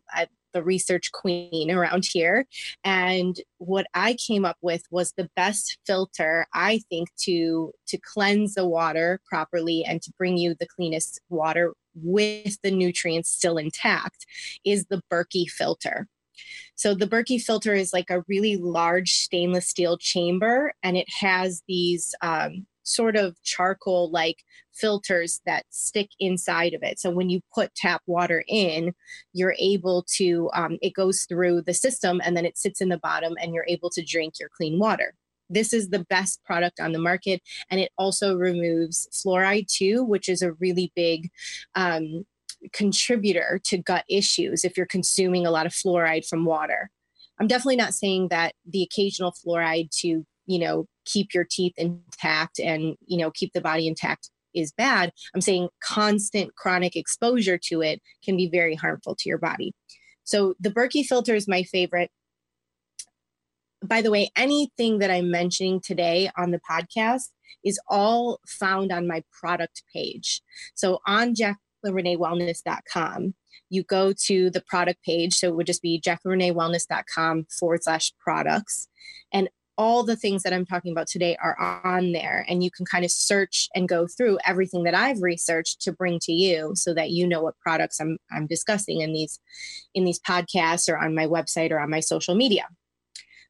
the 0.55 0.63
research 0.63 1.13
queen 1.13 1.71
around 1.71 2.07
here. 2.11 2.47
And 2.85 3.37
what 3.59 3.87
I 3.93 4.15
came 4.15 4.47
up 4.47 4.57
with 4.63 4.85
was 4.91 5.13
the 5.13 5.29
best 5.37 5.79
filter, 5.85 6.47
I 6.55 6.81
think, 6.89 7.09
to 7.23 7.73
to 7.89 7.99
cleanse 7.99 8.55
the 8.55 8.67
water 8.67 9.21
properly 9.29 9.85
and 9.85 10.01
to 10.03 10.13
bring 10.17 10.39
you 10.39 10.55
the 10.55 10.69
cleanest 10.69 11.21
water 11.29 11.75
with 11.95 12.61
the 12.63 12.71
nutrients 12.71 13.31
still 13.31 13.57
intact 13.57 14.27
is 14.65 14.87
the 14.87 15.03
Berkey 15.11 15.49
filter. 15.49 16.09
So 16.75 16.95
the 16.95 17.07
Berkey 17.07 17.41
filter 17.41 17.75
is 17.75 17.93
like 17.93 18.11
a 18.11 18.25
really 18.29 18.57
large 18.57 19.13
stainless 19.13 19.69
steel 19.69 19.97
chamber, 19.97 20.75
and 20.83 20.97
it 20.97 21.09
has 21.21 21.63
these 21.69 22.15
um, 22.21 22.67
sort 22.83 23.17
of 23.17 23.41
charcoal 23.43 24.11
like 24.11 24.45
filters 24.73 25.41
that 25.47 25.65
stick 25.71 26.11
inside 26.19 26.75
of 26.75 26.83
it. 26.83 26.99
So 26.99 27.11
when 27.11 27.31
you 27.31 27.41
put 27.55 27.75
tap 27.75 28.03
water 28.07 28.45
in, 28.49 28.93
you're 29.33 29.55
able 29.59 30.05
to, 30.17 30.51
um, 30.53 30.79
it 30.83 30.95
goes 30.95 31.25
through 31.25 31.63
the 31.63 31.75
system 31.75 32.21
and 32.25 32.37
then 32.37 32.45
it 32.45 32.59
sits 32.59 32.81
in 32.81 32.89
the 32.89 32.99
bottom 32.99 33.35
and 33.41 33.55
you're 33.55 33.67
able 33.69 33.91
to 33.91 34.05
drink 34.05 34.39
your 34.39 34.49
clean 34.49 34.79
water. 34.79 35.15
This 35.51 35.73
is 35.73 35.91
the 35.91 36.05
best 36.11 36.43
product 36.45 36.81
on 36.81 36.93
the 36.93 36.99
market. 36.99 37.43
And 37.71 37.81
it 37.81 37.93
also 37.99 38.37
removes 38.37 39.09
fluoride 39.13 39.69
too, 39.69 40.03
which 40.03 40.29
is 40.29 40.43
a 40.43 40.53
really 40.53 40.93
big 40.95 41.31
um, 41.75 42.25
contributor 42.73 43.61
to 43.65 43.79
gut 43.79 44.05
issues 44.09 44.65
if 44.65 44.77
you're 44.77 44.87
consuming 44.87 45.47
a 45.47 45.51
lot 45.51 45.67
of 45.67 45.73
fluoride 45.73 46.27
from 46.27 46.45
water. 46.45 46.91
I'm 47.39 47.49
definitely 47.49 47.77
not 47.77 47.95
saying 47.95 48.29
that 48.29 48.55
the 48.67 48.83
occasional 48.83 49.33
fluoride 49.33 49.91
to 50.01 50.25
you 50.47 50.59
know 50.59 50.87
keep 51.05 51.35
your 51.35 51.45
teeth 51.45 51.75
intact 51.77 52.59
and 52.59 52.97
you 53.07 53.19
know 53.19 53.31
keep 53.31 53.53
the 53.53 53.61
body 53.61 53.87
intact 53.87 54.31
is 54.55 54.73
bad 54.73 55.13
i'm 55.35 55.41
saying 55.41 55.69
constant 55.83 56.55
chronic 56.55 56.97
exposure 56.97 57.59
to 57.59 57.81
it 57.81 58.01
can 58.23 58.37
be 58.37 58.49
very 58.49 58.75
harmful 58.75 59.15
to 59.15 59.29
your 59.29 59.39
body 59.39 59.73
so 60.25 60.55
the 60.61 60.71
berkey 60.71 61.05
filter 61.05 61.35
is 61.35 61.49
my 61.49 61.63
favorite 61.63 62.11
by 63.87 64.03
the 64.03 64.11
way 64.11 64.31
anything 64.37 64.99
that 64.99 65.11
i'm 65.11 65.31
mentioning 65.31 65.81
today 65.81 66.31
on 66.37 66.51
the 66.51 66.61
podcast 66.69 67.29
is 67.65 67.81
all 67.89 68.41
found 68.47 68.93
on 68.93 69.09
my 69.09 69.25
product 69.33 69.83
page. 69.93 70.43
So 70.75 71.01
on 71.07 71.35
jaclynreneewellness.com 71.35 73.35
you 73.71 73.83
go 73.83 74.13
to 74.13 74.51
the 74.51 74.61
product 74.61 75.03
page. 75.05 75.35
So 75.35 75.49
it 75.49 75.57
would 75.57 75.67
just 75.67 75.83
be 75.83 76.01
jaclynreneewellness.com 76.01 77.47
forward 77.59 77.83
slash 77.83 78.13
products. 78.19 78.87
And 79.33 79.49
all 79.77 80.05
the 80.05 80.15
things 80.15 80.45
that 80.45 80.53
I'm 80.53 80.65
talking 80.65 80.93
about 80.93 81.09
today 81.09 81.37
are 81.43 81.59
on 81.85 82.13
there. 82.13 82.47
And 82.49 82.63
you 82.63 82.71
can 82.71 82.87
kind 82.87 83.05
of 83.05 83.11
search 83.11 83.69
and 83.75 83.89
go 83.89 84.07
through 84.07 84.39
everything 84.47 84.85
that 84.85 84.95
I've 84.95 85.21
researched 85.21 85.81
to 85.83 85.93
bring 85.93 86.21
to 86.21 86.33
you 86.33 86.73
so 86.77 86.95
that 86.95 87.11
you 87.11 87.27
know 87.27 87.43
what 87.43 87.59
products 87.59 87.99
I'm 87.99 88.19
I'm 88.31 88.47
discussing 88.47 89.01
in 89.01 89.13
these 89.13 89.41
in 89.93 90.05
these 90.05 90.21
podcasts 90.21 90.89
or 90.89 90.97
on 90.97 91.17
my 91.17 91.27
website 91.27 91.73
or 91.73 91.81
on 91.81 91.91
my 91.91 92.01
social 92.01 92.37
media. 92.37 92.69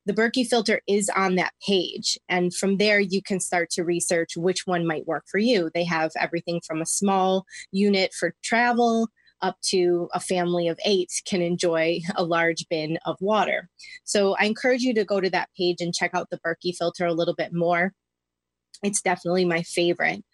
The 0.06 0.12
Berkey 0.12 0.46
filter 0.46 0.82
is 0.86 1.10
on 1.16 1.36
that 1.36 1.54
page 1.66 2.18
and 2.28 2.54
from 2.54 2.76
there 2.76 3.00
you 3.00 3.22
can 3.22 3.40
start 3.40 3.70
to 3.70 3.84
research 3.84 4.36
which 4.36 4.66
one 4.66 4.86
might 4.86 5.06
work 5.06 5.24
for 5.30 5.38
you. 5.38 5.70
They 5.72 5.84
have 5.84 6.12
everything 6.18 6.60
from 6.66 6.82
a 6.82 6.86
small 6.86 7.46
unit 7.72 8.12
for 8.12 8.34
travel 8.42 9.08
up 9.40 9.60
to 9.62 10.08
a 10.14 10.20
family 10.20 10.68
of 10.68 10.78
eight 10.84 11.10
can 11.26 11.42
enjoy 11.42 12.00
a 12.16 12.24
large 12.24 12.66
bin 12.68 12.98
of 13.04 13.16
water. 13.20 13.68
So 14.04 14.36
I 14.38 14.44
encourage 14.44 14.82
you 14.82 14.94
to 14.94 15.04
go 15.04 15.20
to 15.20 15.30
that 15.30 15.50
page 15.56 15.80
and 15.80 15.94
check 15.94 16.12
out 16.14 16.30
the 16.30 16.40
Berkey 16.40 16.74
filter 16.76 17.06
a 17.06 17.12
little 17.12 17.34
bit 17.34 17.52
more. 17.52 17.92
It's 18.82 19.02
definitely 19.02 19.44
my 19.44 19.62
favorite. 19.62 20.24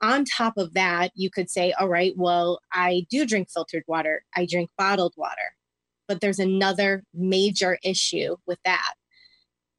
On 0.00 0.24
top 0.24 0.56
of 0.56 0.74
that, 0.74 1.12
you 1.14 1.30
could 1.30 1.50
say, 1.50 1.72
all 1.72 1.88
right, 1.88 2.14
well, 2.16 2.60
I 2.72 3.06
do 3.10 3.26
drink 3.26 3.48
filtered 3.50 3.84
water, 3.86 4.24
I 4.34 4.46
drink 4.46 4.70
bottled 4.78 5.14
water. 5.16 5.54
But 6.08 6.20
there's 6.20 6.38
another 6.38 7.04
major 7.14 7.78
issue 7.82 8.36
with 8.46 8.58
that. 8.64 8.94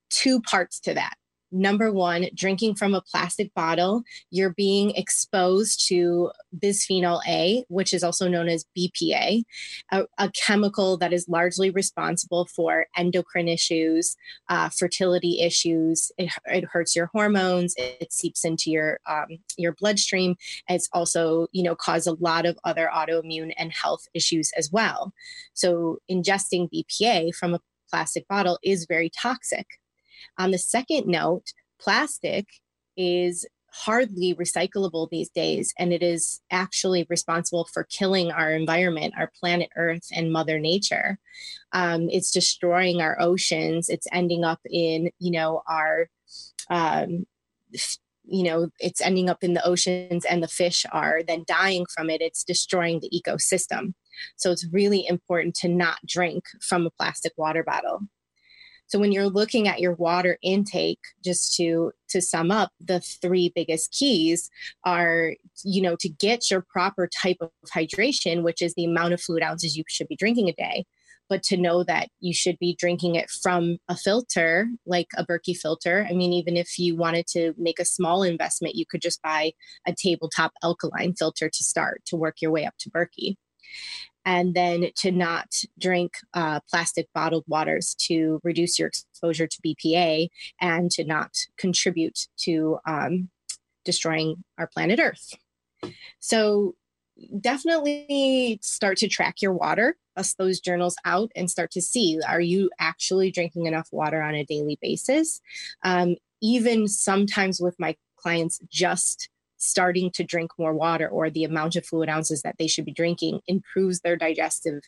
Two 0.10 0.42
parts 0.42 0.80
to 0.82 0.94
that 0.94 1.16
number 1.54 1.92
one, 1.92 2.28
drinking 2.34 2.76
from 2.76 2.96
a 2.96 3.02
plastic 3.02 3.54
bottle, 3.54 4.04
you're 4.32 4.54
being 4.54 4.92
exposed 4.96 5.88
to 5.88 6.32
bisphenol 6.58 7.22
A, 7.28 7.64
which 7.70 7.94
is 7.94 8.04
also 8.04 8.28
known 8.28 8.50
as 8.50 8.66
BPA, 8.78 9.44
a, 9.92 10.06
a 10.18 10.32
chemical 10.32 10.98
that 10.98 11.14
is 11.14 11.30
largely 11.30 11.70
responsible 11.70 12.46
for 12.46 12.88
endocrine 12.98 13.48
issues, 13.48 14.18
uh, 14.50 14.70
fertility 14.70 15.42
issues. 15.42 16.12
It, 16.18 16.32
it, 16.46 16.66
hurts 16.66 16.96
your 16.96 17.10
hormones. 17.14 17.76
It, 17.78 17.98
it 18.02 18.14
seeps 18.14 18.44
into 18.44 18.72
your 18.72 19.00
um, 19.06 19.28
your 19.58 19.74
bloodstream. 19.74 20.36
It's 20.68 20.90
also, 20.92 21.48
you 21.52 21.62
know, 21.62 21.76
cause 21.76 22.08
a 22.08 22.14
lot 22.14 22.46
of 22.46 22.58
other 22.64 22.90
autoimmune 22.94 23.54
and 23.58 23.72
health 23.72 24.08
issues 24.14 24.52
as 24.58 24.72
well. 24.72 25.14
So 25.54 26.00
ingesting 26.10 26.70
BPA 26.74 27.36
from 27.36 27.54
a 27.54 27.60
plastic 27.90 28.28
bottle 28.28 28.58
is 28.64 28.88
very 28.88 29.10
toxic. 29.10 29.68
On 30.38 30.52
the 30.52 30.58
second 30.58 31.08
note, 31.08 31.54
plastic 31.80 32.48
is 32.96 33.46
hardly 33.76 34.36
recyclable 34.36 35.10
these 35.10 35.30
days, 35.30 35.74
and 35.80 35.92
it 35.92 36.04
is 36.04 36.42
actually 36.52 37.08
responsible 37.10 37.68
for 37.74 37.86
killing 37.86 38.32
our 38.32 38.52
environment, 38.52 39.16
our 39.18 39.32
planet 39.40 39.70
Earth, 39.76 40.08
and 40.16 40.32
Mother 40.32 40.60
Nature. 40.60 41.18
Um, 41.72 42.08
it's 42.12 42.32
destroying 42.32 43.02
our 43.02 43.20
oceans. 43.20 43.90
It's 43.90 44.08
ending 44.12 44.44
up 44.44 44.60
in, 44.70 45.10
you 45.18 45.32
know, 45.32 45.64
our, 45.68 46.08
um, 46.70 47.26
you 48.26 48.44
know, 48.44 48.70
it's 48.80 49.02
ending 49.02 49.28
up 49.28 49.44
in 49.44 49.56
the 49.56 49.66
oceans, 49.66 50.24
and 50.24 50.44
the 50.44 50.48
fish 50.48 50.86
are 50.92 51.24
then 51.24 51.44
dying 51.48 51.88
from 51.94 52.12
it. 52.12 52.22
It's 52.22 52.44
destroying 52.44 53.00
the 53.00 53.10
ecosystem. 53.10 53.96
So 54.36 54.52
it's 54.52 54.68
really 54.72 55.08
important 55.08 55.56
to 55.56 55.68
not 55.68 55.98
drink 56.06 56.44
from 56.62 56.86
a 56.86 56.92
plastic 56.92 57.34
water 57.38 57.64
bottle. 57.64 58.02
So 58.88 59.00
when 59.00 59.12
you're 59.12 59.30
looking 59.30 59.68
at 59.68 59.80
your 59.80 59.94
water 59.94 60.38
intake, 60.42 61.00
just 61.24 61.56
to 61.56 61.92
to 62.10 62.22
sum 62.22 62.52
up, 62.52 62.72
the 62.80 63.00
three 63.00 63.52
biggest 63.56 63.92
keys 63.92 64.50
are, 64.84 65.34
you 65.64 65.82
know, 65.82 65.96
to 66.00 66.10
get 66.10 66.52
your 66.52 66.62
proper 66.62 67.08
type 67.08 67.38
of 67.42 67.50
hydration, 67.74 68.44
which 68.44 68.62
is 68.62 68.74
the 68.76 68.86
amount 68.86 69.14
of 69.14 69.22
fluid 69.22 69.44
ounces 69.44 69.76
you 69.76 69.84
should 69.88 70.08
be 70.08 70.16
drinking 70.16 70.50
a 70.50 70.54
day, 70.54 70.86
but 71.28 71.42
to 71.44 71.58
know 71.58 71.84
that 71.84 72.10
you 72.20 72.34
should 72.34 72.60
be 72.60 72.76
drinking 72.76 73.16
it 73.16 73.30
from 73.30 73.78
a 73.88 73.98
filter 73.98 74.68
like 74.86 75.08
a 75.18 75.26
Berkey 75.26 75.58
filter. 75.58 76.06
I 76.08 76.14
mean, 76.14 76.34
even 76.34 76.56
if 76.56 76.78
you 76.78 76.96
wanted 76.96 77.26
to 77.28 77.54
make 77.58 77.80
a 77.80 77.86
small 77.86 78.22
investment, 78.22 78.76
you 78.76 78.86
could 78.86 79.02
just 79.02 79.22
buy 79.22 79.54
a 79.88 79.94
tabletop 79.94 80.54
alkaline 80.62 81.16
filter 81.16 81.50
to 81.50 81.64
start 81.64 82.04
to 82.06 82.16
work 82.16 82.42
your 82.42 82.52
way 82.52 82.66
up 82.66 82.76
to 82.80 82.92
Berkey 82.92 83.38
and 84.26 84.54
then 84.54 84.88
to 84.98 85.12
not 85.12 85.54
drink 85.80 86.14
uh, 86.34 86.60
plastic 86.70 87.08
bottled 87.14 87.44
waters 87.48 87.96
to 87.96 88.40
reduce 88.44 88.80
your 88.80 88.88
exposure 88.88 89.48
to 89.48 89.62
BPA 89.62 90.30
and 90.62 90.90
to 90.92 91.04
not 91.04 91.32
contribute 91.58 92.28
to 92.38 92.78
um, 92.86 93.30
destroying 93.86 94.44
our 94.58 94.68
planet 94.68 95.00
Earth. 95.00 95.34
So, 96.20 96.76
definitely 97.40 98.60
start 98.62 98.98
to 98.98 99.08
track 99.08 99.42
your 99.42 99.54
water, 99.54 99.96
bust 100.16 100.38
those 100.38 100.60
journals 100.60 100.96
out, 101.06 101.32
and 101.36 101.50
start 101.50 101.72
to 101.72 101.82
see 101.82 102.20
are 102.28 102.42
you 102.42 102.70
actually 102.80 103.32
drinking 103.32 103.66
enough 103.66 103.90
water 103.92 104.22
on 104.22 104.34
a 104.34 104.46
daily 104.46 104.80
basis? 104.82 105.42
Um, 105.84 106.16
even 106.42 106.88
sometimes 106.88 107.62
with 107.62 107.80
my 107.80 107.96
clients, 108.18 108.60
just 108.70 109.30
starting 109.64 110.12
to 110.12 110.24
drink 110.24 110.52
more 110.58 110.74
water 110.74 111.08
or 111.08 111.30
the 111.30 111.44
amount 111.44 111.76
of 111.76 111.86
fluid 111.86 112.10
ounces 112.10 112.42
that 112.42 112.56
they 112.60 112.68
should 112.68 112.86
be 112.86 112.94
drinking 112.94 113.40
improves 113.48 114.02
their 114.02 114.16
digestive 114.16 114.82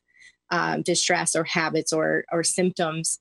um, 0.51 0.82
distress 0.82 1.36
or 1.36 1.44
habits 1.44 1.91
or 1.91 2.25
or 2.32 2.44
symptoms 2.44 3.20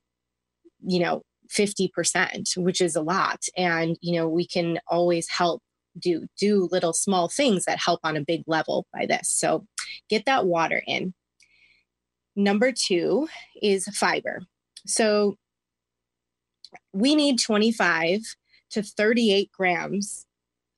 you 0.87 1.01
know 1.01 1.23
50% 1.51 2.57
which 2.57 2.81
is 2.81 2.97
a 2.97 3.03
lot. 3.03 3.45
And 3.57 3.97
you 4.01 4.17
know 4.17 4.29
we 4.29 4.47
can 4.47 4.79
always 4.87 5.29
help 5.29 5.63
do 5.99 6.27
do 6.39 6.69
little 6.73 6.93
small 6.93 7.29
things 7.29 7.65
that 7.67 7.79
help 7.79 8.01
on 8.03 8.17
a 8.17 8.25
big 8.25 8.43
level 8.47 8.87
by 8.93 9.07
this. 9.07 9.31
So 9.31 9.67
get 10.09 10.25
that 10.27 10.47
water 10.47 10.83
in. 10.87 11.15
Number 12.37 12.73
2 12.73 13.29
is 13.63 13.87
fiber. 13.97 14.43
So 14.87 15.37
we 16.93 17.15
need 17.15 17.39
25 17.39 18.21
to 18.71 18.83
38 18.83 19.51
grams 19.53 20.27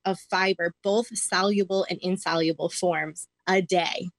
of 0.07 0.19
fiber, 0.19 0.73
both 0.83 1.15
soluble 1.15 1.85
and 1.89 1.99
insoluble 2.01 2.69
forms, 2.69 3.27
a 3.45 3.61
day. 3.61 4.09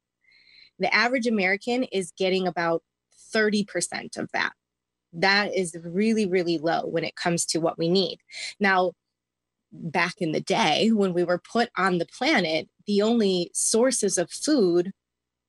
The 0.79 0.95
average 0.95 1.27
American 1.27 1.85
is 1.85 2.13
getting 2.17 2.47
about 2.47 2.83
30% 3.35 4.17
of 4.17 4.31
that. 4.33 4.53
That 5.13 5.57
is 5.57 5.75
really, 5.83 6.27
really 6.27 6.59
low 6.59 6.87
when 6.87 7.05
it 7.05 7.17
comes 7.17 7.47
to 7.47 7.59
what 7.59 7.79
we 7.79 7.89
need. 7.89 8.19
Now, 8.61 8.93
back 9.73 10.15
in 10.19 10.33
the 10.33 10.41
day 10.41 10.91
when 10.93 11.15
we 11.15 11.25
were 11.25 11.39
put 11.39 11.71
on 11.77 11.99
the 11.99 12.07
planet, 12.07 12.69
the 12.87 13.03
only 13.03 13.51
sources 13.55 14.19
of 14.19 14.31
food 14.31 14.93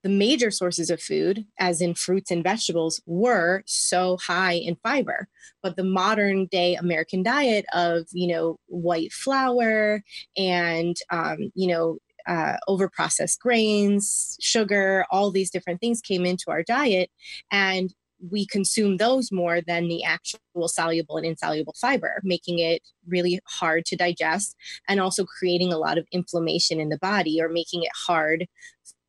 the 0.03 0.09
major 0.09 0.51
sources 0.51 0.89
of 0.89 1.01
food, 1.01 1.45
as 1.59 1.81
in 1.81 1.93
fruits 1.93 2.31
and 2.31 2.43
vegetables, 2.43 3.01
were 3.05 3.63
so 3.65 4.17
high 4.17 4.53
in 4.53 4.77
fiber. 4.77 5.27
But 5.61 5.75
the 5.75 5.83
modern 5.83 6.45
day 6.45 6.75
American 6.75 7.23
diet 7.23 7.65
of, 7.73 8.07
you 8.11 8.27
know, 8.27 8.57
white 8.67 9.11
flour 9.11 10.03
and, 10.37 10.95
um, 11.09 11.51
you 11.53 11.67
know, 11.67 11.97
uh, 12.27 12.57
over 12.67 12.89
processed 12.89 13.39
grains, 13.41 14.37
sugar, 14.39 15.05
all 15.11 15.31
these 15.31 15.49
different 15.49 15.81
things 15.81 16.01
came 16.01 16.25
into 16.25 16.45
our 16.49 16.63
diet. 16.63 17.09
And 17.51 17.93
we 18.29 18.45
consume 18.45 18.97
those 18.97 19.31
more 19.31 19.61
than 19.61 19.87
the 19.87 20.03
actual 20.03 20.67
soluble 20.67 21.17
and 21.17 21.25
insoluble 21.25 21.73
fiber, 21.79 22.19
making 22.23 22.59
it 22.59 22.81
really 23.07 23.39
hard 23.47 23.85
to 23.85 23.95
digest 23.95 24.55
and 24.87 24.99
also 24.99 25.25
creating 25.25 25.71
a 25.71 25.77
lot 25.77 25.97
of 25.97 26.05
inflammation 26.11 26.79
in 26.79 26.89
the 26.89 26.97
body 26.97 27.41
or 27.41 27.49
making 27.49 27.83
it 27.83 27.91
hard 27.95 28.45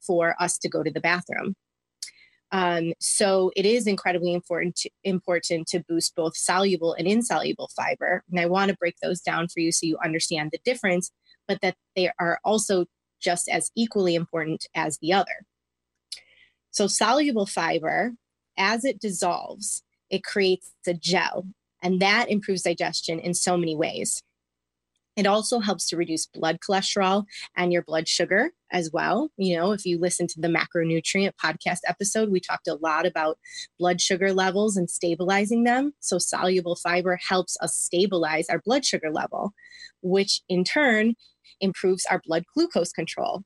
for 0.00 0.34
us 0.40 0.58
to 0.58 0.68
go 0.68 0.82
to 0.82 0.90
the 0.90 1.00
bathroom. 1.00 1.54
Um, 2.52 2.94
so 2.98 3.52
it 3.54 3.64
is 3.64 3.86
incredibly 3.86 4.34
important 4.34 4.76
to, 4.76 4.90
important 5.04 5.68
to 5.68 5.84
boost 5.88 6.16
both 6.16 6.36
soluble 6.36 6.94
and 6.94 7.06
insoluble 7.06 7.70
fiber. 7.76 8.24
And 8.30 8.40
I 8.40 8.46
want 8.46 8.70
to 8.70 8.76
break 8.76 8.96
those 9.00 9.20
down 9.20 9.48
for 9.48 9.60
you 9.60 9.70
so 9.70 9.86
you 9.86 9.98
understand 10.04 10.50
the 10.52 10.58
difference, 10.64 11.12
but 11.46 11.60
that 11.62 11.76
they 11.94 12.10
are 12.18 12.40
also 12.44 12.86
just 13.20 13.48
as 13.48 13.70
equally 13.76 14.14
important 14.14 14.66
as 14.74 14.98
the 14.98 15.12
other. 15.12 15.46
So 16.72 16.86
soluble 16.86 17.46
fiber, 17.46 18.14
as 18.56 18.84
it 18.84 19.00
dissolves, 19.00 19.82
it 20.08 20.24
creates 20.24 20.72
a 20.86 20.94
gel, 20.94 21.46
and 21.82 22.00
that 22.00 22.30
improves 22.30 22.62
digestion 22.62 23.20
in 23.20 23.34
so 23.34 23.56
many 23.56 23.76
ways. 23.76 24.22
It 25.20 25.26
also 25.26 25.60
helps 25.60 25.86
to 25.88 25.98
reduce 25.98 26.24
blood 26.24 26.60
cholesterol 26.66 27.26
and 27.54 27.74
your 27.74 27.82
blood 27.82 28.08
sugar 28.08 28.52
as 28.72 28.90
well. 28.90 29.28
You 29.36 29.54
know, 29.54 29.72
if 29.72 29.84
you 29.84 29.98
listen 29.98 30.26
to 30.28 30.40
the 30.40 30.48
macronutrient 30.48 31.32
podcast 31.32 31.80
episode, 31.86 32.30
we 32.30 32.40
talked 32.40 32.66
a 32.68 32.76
lot 32.76 33.04
about 33.04 33.38
blood 33.78 34.00
sugar 34.00 34.32
levels 34.32 34.78
and 34.78 34.88
stabilizing 34.88 35.64
them. 35.64 35.92
So, 36.00 36.16
soluble 36.16 36.74
fiber 36.74 37.18
helps 37.28 37.58
us 37.60 37.76
stabilize 37.76 38.48
our 38.48 38.62
blood 38.64 38.86
sugar 38.86 39.10
level, 39.12 39.52
which 40.00 40.40
in 40.48 40.64
turn 40.64 41.16
improves 41.60 42.06
our 42.06 42.22
blood 42.24 42.44
glucose 42.54 42.90
control, 42.90 43.42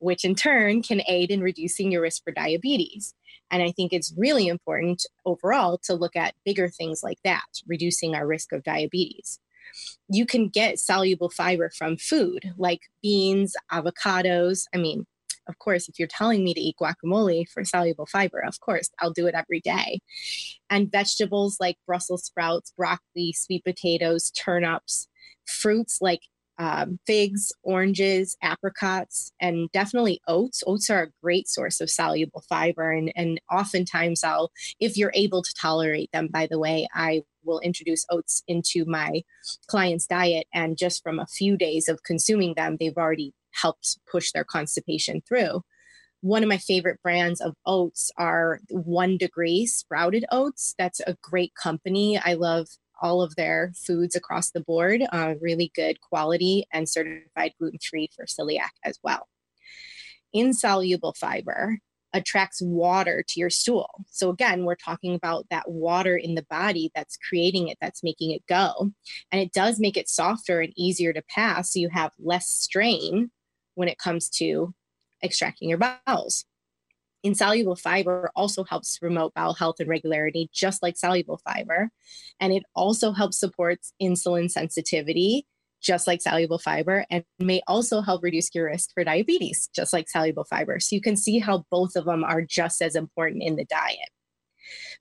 which 0.00 0.26
in 0.26 0.34
turn 0.34 0.82
can 0.82 1.00
aid 1.08 1.30
in 1.30 1.40
reducing 1.40 1.90
your 1.90 2.02
risk 2.02 2.22
for 2.22 2.32
diabetes. 2.32 3.14
And 3.50 3.62
I 3.62 3.70
think 3.70 3.94
it's 3.94 4.12
really 4.18 4.46
important 4.46 5.06
overall 5.24 5.78
to 5.84 5.94
look 5.94 6.16
at 6.16 6.34
bigger 6.44 6.68
things 6.68 7.02
like 7.02 7.18
that, 7.24 7.46
reducing 7.66 8.14
our 8.14 8.26
risk 8.26 8.52
of 8.52 8.62
diabetes 8.62 9.40
you 10.08 10.26
can 10.26 10.48
get 10.48 10.78
soluble 10.78 11.30
fiber 11.30 11.70
from 11.70 11.96
food 11.96 12.52
like 12.56 12.80
beans, 13.02 13.54
avocados. 13.72 14.64
I 14.74 14.78
mean, 14.78 15.06
of 15.48 15.58
course, 15.58 15.88
if 15.88 15.98
you're 15.98 16.08
telling 16.08 16.42
me 16.42 16.54
to 16.54 16.60
eat 16.60 16.76
guacamole 16.80 17.48
for 17.48 17.64
soluble 17.64 18.06
fiber, 18.06 18.42
of 18.44 18.60
course, 18.60 18.90
I'll 19.00 19.12
do 19.12 19.26
it 19.26 19.34
every 19.34 19.60
day. 19.60 20.00
And 20.70 20.90
vegetables 20.90 21.58
like 21.60 21.76
Brussels 21.86 22.24
sprouts, 22.24 22.72
broccoli, 22.76 23.32
sweet 23.32 23.64
potatoes, 23.64 24.30
turnips, 24.30 25.08
fruits 25.46 25.98
like 26.00 26.20
um, 26.58 26.98
figs, 27.06 27.52
oranges, 27.62 28.36
apricots, 28.42 29.32
and 29.40 29.70
definitely 29.72 30.20
oats. 30.28 30.62
Oats 30.66 30.90
are 30.90 31.02
a 31.02 31.12
great 31.22 31.48
source 31.48 31.80
of 31.80 31.90
soluble 31.90 32.42
fiber. 32.48 32.92
And, 32.92 33.12
and 33.16 33.40
oftentimes, 33.50 34.22
I'll, 34.22 34.50
if 34.80 34.96
you're 34.96 35.12
able 35.14 35.42
to 35.42 35.54
tolerate 35.54 36.10
them, 36.12 36.28
by 36.28 36.46
the 36.46 36.58
way, 36.58 36.88
I 36.94 37.22
will 37.44 37.60
introduce 37.60 38.06
oats 38.10 38.42
into 38.48 38.84
my 38.84 39.22
client's 39.66 40.06
diet. 40.06 40.46
And 40.54 40.76
just 40.76 41.02
from 41.02 41.18
a 41.18 41.26
few 41.26 41.56
days 41.56 41.88
of 41.88 42.02
consuming 42.02 42.54
them, 42.54 42.76
they've 42.78 42.96
already 42.96 43.32
helped 43.50 43.98
push 44.10 44.32
their 44.32 44.44
constipation 44.44 45.22
through. 45.26 45.62
One 46.20 46.42
of 46.42 46.48
my 46.48 46.56
favorite 46.56 47.02
brands 47.02 47.40
of 47.42 47.54
oats 47.66 48.10
are 48.16 48.60
One 48.70 49.18
Degree 49.18 49.66
Sprouted 49.66 50.24
Oats. 50.32 50.74
That's 50.78 51.00
a 51.00 51.18
great 51.20 51.54
company. 51.54 52.18
I 52.18 52.32
love 52.32 52.68
all 53.02 53.22
of 53.22 53.34
their 53.36 53.72
foods 53.74 54.14
across 54.14 54.50
the 54.50 54.60
board, 54.60 55.02
uh, 55.12 55.34
really 55.40 55.70
good 55.74 56.00
quality 56.00 56.66
and 56.72 56.88
certified 56.88 57.52
gluten 57.58 57.78
free 57.78 58.08
for 58.14 58.26
celiac 58.26 58.70
as 58.84 58.98
well. 59.02 59.28
Insoluble 60.32 61.14
fiber 61.18 61.78
attracts 62.14 62.62
water 62.62 63.24
to 63.26 63.40
your 63.40 63.50
stool. 63.50 63.88
So, 64.08 64.30
again, 64.30 64.64
we're 64.64 64.76
talking 64.76 65.14
about 65.14 65.46
that 65.50 65.68
water 65.68 66.16
in 66.16 66.36
the 66.36 66.46
body 66.48 66.90
that's 66.94 67.16
creating 67.16 67.68
it, 67.68 67.76
that's 67.80 68.04
making 68.04 68.30
it 68.30 68.46
go. 68.48 68.92
And 69.32 69.40
it 69.40 69.52
does 69.52 69.80
make 69.80 69.96
it 69.96 70.08
softer 70.08 70.60
and 70.60 70.72
easier 70.76 71.12
to 71.12 71.22
pass. 71.28 71.72
So, 71.72 71.80
you 71.80 71.88
have 71.90 72.12
less 72.18 72.46
strain 72.46 73.30
when 73.74 73.88
it 73.88 73.98
comes 73.98 74.28
to 74.30 74.72
extracting 75.22 75.68
your 75.68 75.78
bowels. 75.78 76.44
Insoluble 77.24 77.74
fiber 77.74 78.30
also 78.36 78.64
helps 78.64 78.98
promote 78.98 79.32
bowel 79.32 79.54
health 79.54 79.76
and 79.80 79.88
regularity, 79.88 80.50
just 80.52 80.82
like 80.82 80.98
soluble 80.98 81.40
fiber. 81.42 81.90
And 82.38 82.52
it 82.52 82.64
also 82.74 83.12
helps 83.12 83.40
support 83.40 83.78
insulin 84.00 84.50
sensitivity, 84.50 85.46
just 85.80 86.06
like 86.06 86.20
soluble 86.20 86.58
fiber, 86.58 87.06
and 87.10 87.24
may 87.38 87.62
also 87.66 88.02
help 88.02 88.22
reduce 88.22 88.54
your 88.54 88.66
risk 88.66 88.90
for 88.92 89.04
diabetes, 89.04 89.70
just 89.74 89.94
like 89.94 90.10
soluble 90.10 90.44
fiber. 90.44 90.78
So 90.78 90.94
you 90.94 91.00
can 91.00 91.16
see 91.16 91.38
how 91.38 91.64
both 91.70 91.96
of 91.96 92.04
them 92.04 92.24
are 92.24 92.42
just 92.42 92.82
as 92.82 92.94
important 92.94 93.42
in 93.42 93.56
the 93.56 93.64
diet. 93.64 94.10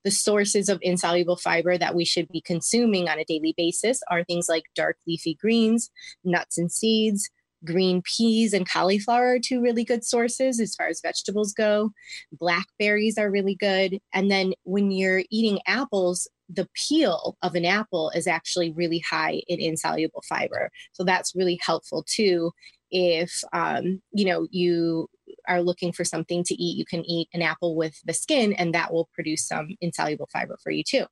The 0.05 0.11
sources 0.11 0.69
of 0.69 0.79
insoluble 0.81 1.35
fiber 1.35 1.77
that 1.77 1.95
we 1.95 2.05
should 2.05 2.29
be 2.29 2.41
consuming 2.41 3.09
on 3.09 3.19
a 3.19 3.25
daily 3.25 3.53
basis 3.57 4.01
are 4.09 4.23
things 4.23 4.47
like 4.47 4.63
dark 4.75 4.97
leafy 5.05 5.35
greens, 5.35 5.91
nuts 6.23 6.57
and 6.57 6.71
seeds, 6.71 7.29
green 7.65 8.01
peas 8.01 8.53
and 8.53 8.69
cauliflower 8.69 9.33
are 9.33 9.39
two 9.39 9.61
really 9.61 9.83
good 9.83 10.03
sources 10.03 10.59
as 10.59 10.75
far 10.75 10.87
as 10.87 11.01
vegetables 11.01 11.53
go. 11.53 11.91
Blackberries 12.31 13.17
are 13.17 13.31
really 13.31 13.55
good. 13.55 13.99
And 14.13 14.29
then 14.29 14.53
when 14.63 14.91
you're 14.91 15.23
eating 15.29 15.59
apples, 15.67 16.27
the 16.49 16.67
peel 16.73 17.37
of 17.41 17.55
an 17.55 17.65
apple 17.65 18.11
is 18.11 18.27
actually 18.27 18.71
really 18.71 18.99
high 18.99 19.41
in 19.47 19.59
insoluble 19.59 20.23
fiber. 20.27 20.69
So 20.91 21.03
that's 21.03 21.35
really 21.35 21.59
helpful 21.61 22.03
too. 22.07 22.51
If 22.91 23.43
um, 23.53 24.01
you 24.11 24.25
know 24.25 24.47
you 24.51 25.09
are 25.47 25.61
looking 25.61 25.91
for 25.91 26.03
something 26.03 26.43
to 26.43 26.53
eat, 26.53 26.77
you 26.77 26.85
can 26.85 27.03
eat 27.05 27.27
an 27.33 27.41
apple 27.41 27.75
with 27.75 27.99
the 28.05 28.13
skin, 28.13 28.53
and 28.53 28.73
that 28.75 28.93
will 28.93 29.09
produce 29.13 29.47
some 29.47 29.69
insoluble 29.81 30.29
fiber 30.31 30.57
for 30.61 30.71
you 30.71 30.83
too. 30.83 31.05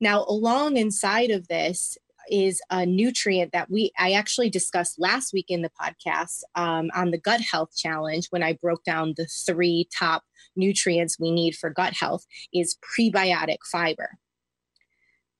Now, 0.00 0.24
along 0.24 0.76
inside 0.76 1.30
of 1.30 1.48
this 1.48 1.96
is 2.30 2.60
a 2.70 2.86
nutrient 2.86 3.52
that 3.52 3.70
we 3.70 3.92
I 3.98 4.12
actually 4.12 4.50
discussed 4.50 4.98
last 4.98 5.32
week 5.32 5.46
in 5.48 5.62
the 5.62 5.70
podcast 5.80 6.42
um, 6.54 6.90
on 6.94 7.10
the 7.10 7.18
gut 7.18 7.40
health 7.40 7.76
challenge 7.76 8.26
when 8.30 8.42
I 8.42 8.54
broke 8.54 8.84
down 8.84 9.14
the 9.16 9.26
three 9.26 9.88
top 9.94 10.24
nutrients 10.56 11.18
we 11.18 11.30
need 11.30 11.54
for 11.54 11.70
gut 11.70 11.92
health 11.92 12.26
is 12.52 12.76
prebiotic 12.98 13.58
fiber. 13.70 14.18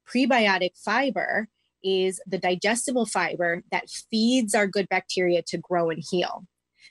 Prebiotic 0.09 0.77
fiber 0.85 1.49
is 1.83 2.21
the 2.27 2.39
digestible 2.39 3.07
fiber 3.07 3.63
that 3.71 3.89
feeds 3.89 4.55
our 4.55 4.67
good 4.67 4.89
bacteria 4.89 5.43
to 5.43 5.59
grow 5.59 5.91
and 5.91 6.03
heal. 6.11 6.45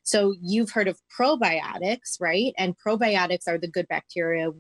So 0.04 0.36
you've 0.42 0.72
heard 0.72 0.88
of 0.88 1.00
probiotics, 1.20 2.20
right? 2.20 2.54
And 2.58 2.76
probiotics 2.78 3.48
are 3.48 3.58
the 3.58 3.68
good 3.68 3.88
bacteria 3.88 4.52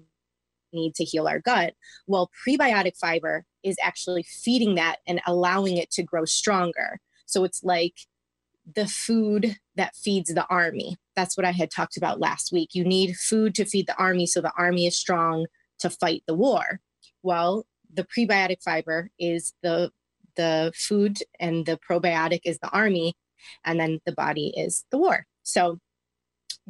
need 0.75 0.93
to 0.95 1.03
heal 1.03 1.27
our 1.27 1.39
gut. 1.39 1.73
Well, 2.07 2.29
prebiotic 2.47 2.97
fiber 2.97 3.45
is 3.63 3.77
actually 3.81 4.23
feeding 4.23 4.75
that 4.75 4.97
and 5.07 5.21
allowing 5.25 5.77
it 5.77 5.89
to 5.91 6.03
grow 6.03 6.25
stronger. 6.25 6.99
So 7.25 7.43
it's 7.43 7.63
like 7.63 7.95
the 8.75 8.87
food 8.87 9.57
that 9.75 9.95
feeds 9.95 10.33
the 10.33 10.45
army. 10.47 10.97
That's 11.15 11.37
what 11.37 11.45
I 11.45 11.51
had 11.51 11.71
talked 11.71 11.97
about 11.97 12.19
last 12.19 12.51
week. 12.51 12.69
You 12.73 12.83
need 12.83 13.15
food 13.15 13.55
to 13.55 13.65
feed 13.65 13.87
the 13.87 13.97
army 13.97 14.25
so 14.25 14.41
the 14.41 14.53
army 14.57 14.85
is 14.85 14.97
strong 14.97 15.45
to 15.79 15.89
fight 15.89 16.23
the 16.27 16.35
war. 16.35 16.79
Well, 17.23 17.65
the 17.93 18.05
prebiotic 18.05 18.61
fiber 18.63 19.09
is 19.19 19.53
the 19.63 19.91
the 20.35 20.73
food 20.75 21.19
and 21.39 21.65
the 21.65 21.79
probiotic 21.89 22.41
is 22.43 22.59
the 22.59 22.69
army 22.69 23.13
and 23.63 23.79
then 23.79 23.99
the 24.05 24.11
body 24.11 24.53
is 24.57 24.83
the 24.91 24.97
war. 24.97 25.25
So 25.43 25.79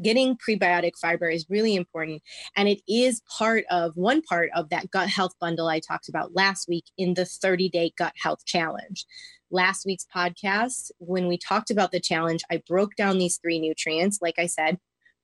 getting 0.01 0.37
prebiotic 0.37 0.91
fiber 0.99 1.29
is 1.29 1.45
really 1.49 1.75
important. 1.75 2.21
And 2.55 2.67
it 2.67 2.81
is 2.87 3.21
part 3.37 3.65
of 3.69 3.95
one 3.95 4.21
part 4.21 4.49
of 4.55 4.69
that 4.69 4.91
gut 4.91 5.09
health 5.09 5.33
bundle 5.39 5.67
I 5.67 5.79
talked 5.79 6.09
about 6.09 6.35
last 6.35 6.67
week 6.67 6.85
in 6.97 7.13
the 7.13 7.25
30 7.25 7.69
day 7.69 7.93
gut 7.97 8.13
health 8.21 8.45
challenge. 8.45 9.05
Last 9.51 9.85
week's 9.85 10.07
podcast, 10.13 10.91
when 10.97 11.27
we 11.27 11.37
talked 11.37 11.69
about 11.71 11.91
the 11.91 11.99
challenge, 11.99 12.43
I 12.51 12.61
broke 12.67 12.95
down 12.95 13.19
these 13.19 13.37
three 13.37 13.59
nutrients. 13.59 14.19
Like 14.21 14.39
I 14.39 14.47
said, 14.47 14.79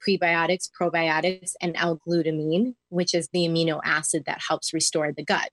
prebiotics, 0.08 0.70
probiotics, 0.80 1.52
and 1.62 1.76
L 1.76 2.00
glutamine, 2.08 2.76
which 2.90 3.14
is 3.14 3.30
the 3.34 3.48
amino 3.48 3.80
acid 3.84 4.24
that 4.26 4.42
helps 4.48 4.74
restore 4.74 5.12
the 5.12 5.24
gut. 5.24 5.50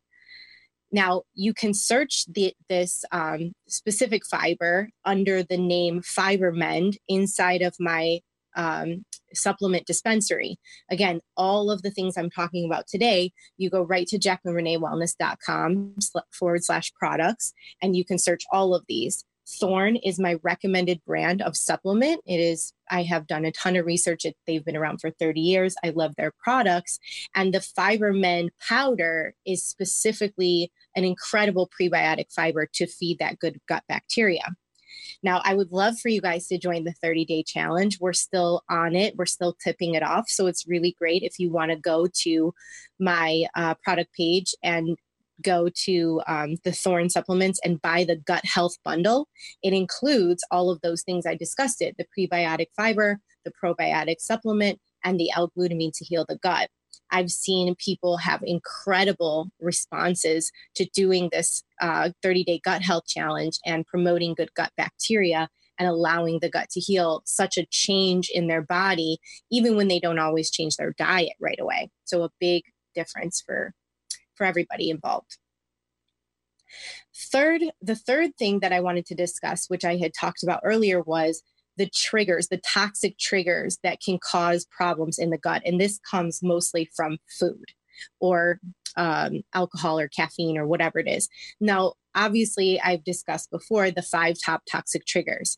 Now, 0.90 1.22
you 1.34 1.52
can 1.52 1.74
search 1.74 2.24
the, 2.26 2.54
this 2.68 3.04
um, 3.12 3.52
specific 3.68 4.24
fiber 4.24 4.88
under 5.04 5.42
the 5.42 5.58
name 5.58 6.00
FiberMend 6.00 6.96
inside 7.08 7.60
of 7.60 7.74
my 7.78 8.20
um, 8.56 9.04
supplement 9.34 9.86
dispensary. 9.86 10.58
Again, 10.90 11.20
all 11.36 11.70
of 11.70 11.82
the 11.82 11.90
things 11.90 12.16
I'm 12.16 12.30
talking 12.30 12.64
about 12.66 12.86
today, 12.86 13.32
you 13.56 13.70
go 13.70 13.82
right 13.82 14.06
to 14.08 14.18
jaclynreneewellness.com 14.18 15.94
forward 16.32 16.64
slash 16.64 16.92
products, 16.94 17.52
and 17.82 17.96
you 17.96 18.04
can 18.04 18.18
search 18.18 18.44
all 18.52 18.74
of 18.74 18.84
these. 18.88 19.24
Thorne 19.48 19.96
is 19.96 20.18
my 20.18 20.36
recommended 20.42 21.00
brand 21.06 21.40
of 21.40 21.56
supplement. 21.56 22.20
It 22.26 22.38
is, 22.38 22.74
I 22.90 23.02
have 23.04 23.26
done 23.26 23.46
a 23.46 23.52
ton 23.52 23.76
of 23.76 23.86
research. 23.86 24.26
It, 24.26 24.36
they've 24.46 24.64
been 24.64 24.76
around 24.76 25.00
for 25.00 25.10
30 25.10 25.40
years. 25.40 25.74
I 25.82 25.90
love 25.90 26.14
their 26.16 26.32
products. 26.42 26.98
And 27.34 27.54
the 27.54 27.60
FiberMend 27.60 28.50
powder 28.60 29.34
is 29.46 29.64
specifically 29.64 30.70
an 30.94 31.04
incredible 31.04 31.70
prebiotic 31.80 32.30
fiber 32.30 32.68
to 32.74 32.86
feed 32.86 33.18
that 33.20 33.38
good 33.38 33.58
gut 33.66 33.84
bacteria. 33.88 34.54
Now, 35.22 35.40
I 35.44 35.54
would 35.54 35.72
love 35.72 35.98
for 35.98 36.08
you 36.08 36.20
guys 36.20 36.46
to 36.48 36.58
join 36.58 36.84
the 36.84 36.92
30 36.92 37.24
day 37.24 37.42
challenge. 37.42 37.98
We're 38.00 38.12
still 38.12 38.62
on 38.68 38.94
it, 38.94 39.16
we're 39.16 39.26
still 39.26 39.56
tipping 39.62 39.94
it 39.94 40.02
off. 40.02 40.28
So 40.28 40.46
it's 40.46 40.68
really 40.68 40.94
great 40.98 41.22
if 41.22 41.38
you 41.38 41.50
want 41.50 41.70
to 41.70 41.76
go 41.76 42.06
to 42.22 42.54
my 42.98 43.44
uh, 43.54 43.74
product 43.82 44.12
page 44.14 44.54
and 44.62 44.96
go 45.42 45.68
to 45.84 46.20
um, 46.26 46.56
the 46.64 46.72
Thorne 46.72 47.10
supplements 47.10 47.60
and 47.64 47.80
buy 47.80 48.04
the 48.04 48.16
gut 48.16 48.44
health 48.44 48.76
bundle. 48.84 49.28
It 49.62 49.72
includes 49.72 50.44
all 50.50 50.70
of 50.70 50.80
those 50.80 51.02
things 51.02 51.26
I 51.26 51.34
discussed 51.34 51.80
it 51.80 51.96
the 51.96 52.06
prebiotic 52.16 52.68
fiber, 52.76 53.20
the 53.44 53.52
probiotic 53.62 54.20
supplement, 54.20 54.80
and 55.04 55.18
the 55.18 55.30
L 55.34 55.50
glutamine 55.56 55.92
to 55.94 56.04
heal 56.04 56.24
the 56.28 56.38
gut. 56.38 56.70
I've 57.10 57.30
seen 57.30 57.74
people 57.76 58.18
have 58.18 58.42
incredible 58.44 59.50
responses 59.60 60.52
to 60.74 60.84
doing 60.94 61.28
this 61.32 61.64
30 61.80 62.40
uh, 62.40 62.44
day 62.44 62.60
gut 62.62 62.82
health 62.82 63.06
challenge 63.06 63.58
and 63.64 63.86
promoting 63.86 64.34
good 64.34 64.52
gut 64.54 64.72
bacteria 64.76 65.48
and 65.78 65.88
allowing 65.88 66.40
the 66.40 66.50
gut 66.50 66.68
to 66.70 66.80
heal 66.80 67.22
such 67.24 67.56
a 67.56 67.66
change 67.66 68.30
in 68.32 68.48
their 68.48 68.62
body, 68.62 69.18
even 69.50 69.76
when 69.76 69.88
they 69.88 70.00
don't 70.00 70.18
always 70.18 70.50
change 70.50 70.76
their 70.76 70.92
diet 70.98 71.34
right 71.40 71.60
away. 71.60 71.90
So, 72.04 72.24
a 72.24 72.30
big 72.40 72.64
difference 72.94 73.42
for, 73.44 73.72
for 74.34 74.44
everybody 74.44 74.90
involved. 74.90 75.38
Third, 77.14 77.62
the 77.80 77.96
third 77.96 78.36
thing 78.36 78.60
that 78.60 78.72
I 78.72 78.80
wanted 78.80 79.06
to 79.06 79.14
discuss, 79.14 79.68
which 79.68 79.84
I 79.84 79.96
had 79.96 80.12
talked 80.12 80.42
about 80.42 80.60
earlier, 80.64 81.00
was 81.00 81.42
the 81.78 81.88
triggers, 81.88 82.48
the 82.48 82.58
toxic 82.58 83.18
triggers 83.18 83.78
that 83.82 84.00
can 84.00 84.18
cause 84.18 84.66
problems 84.66 85.18
in 85.18 85.30
the 85.30 85.38
gut. 85.38 85.62
And 85.64 85.80
this 85.80 85.98
comes 85.98 86.42
mostly 86.42 86.90
from 86.94 87.18
food 87.38 87.64
or 88.20 88.60
um, 88.96 89.42
alcohol 89.54 89.98
or 89.98 90.08
caffeine 90.08 90.58
or 90.58 90.66
whatever 90.66 90.98
it 90.98 91.08
is. 91.08 91.28
Now, 91.60 91.94
obviously, 92.14 92.80
I've 92.80 93.04
discussed 93.04 93.50
before 93.50 93.90
the 93.90 94.02
five 94.02 94.36
top 94.44 94.62
toxic 94.70 95.06
triggers 95.06 95.56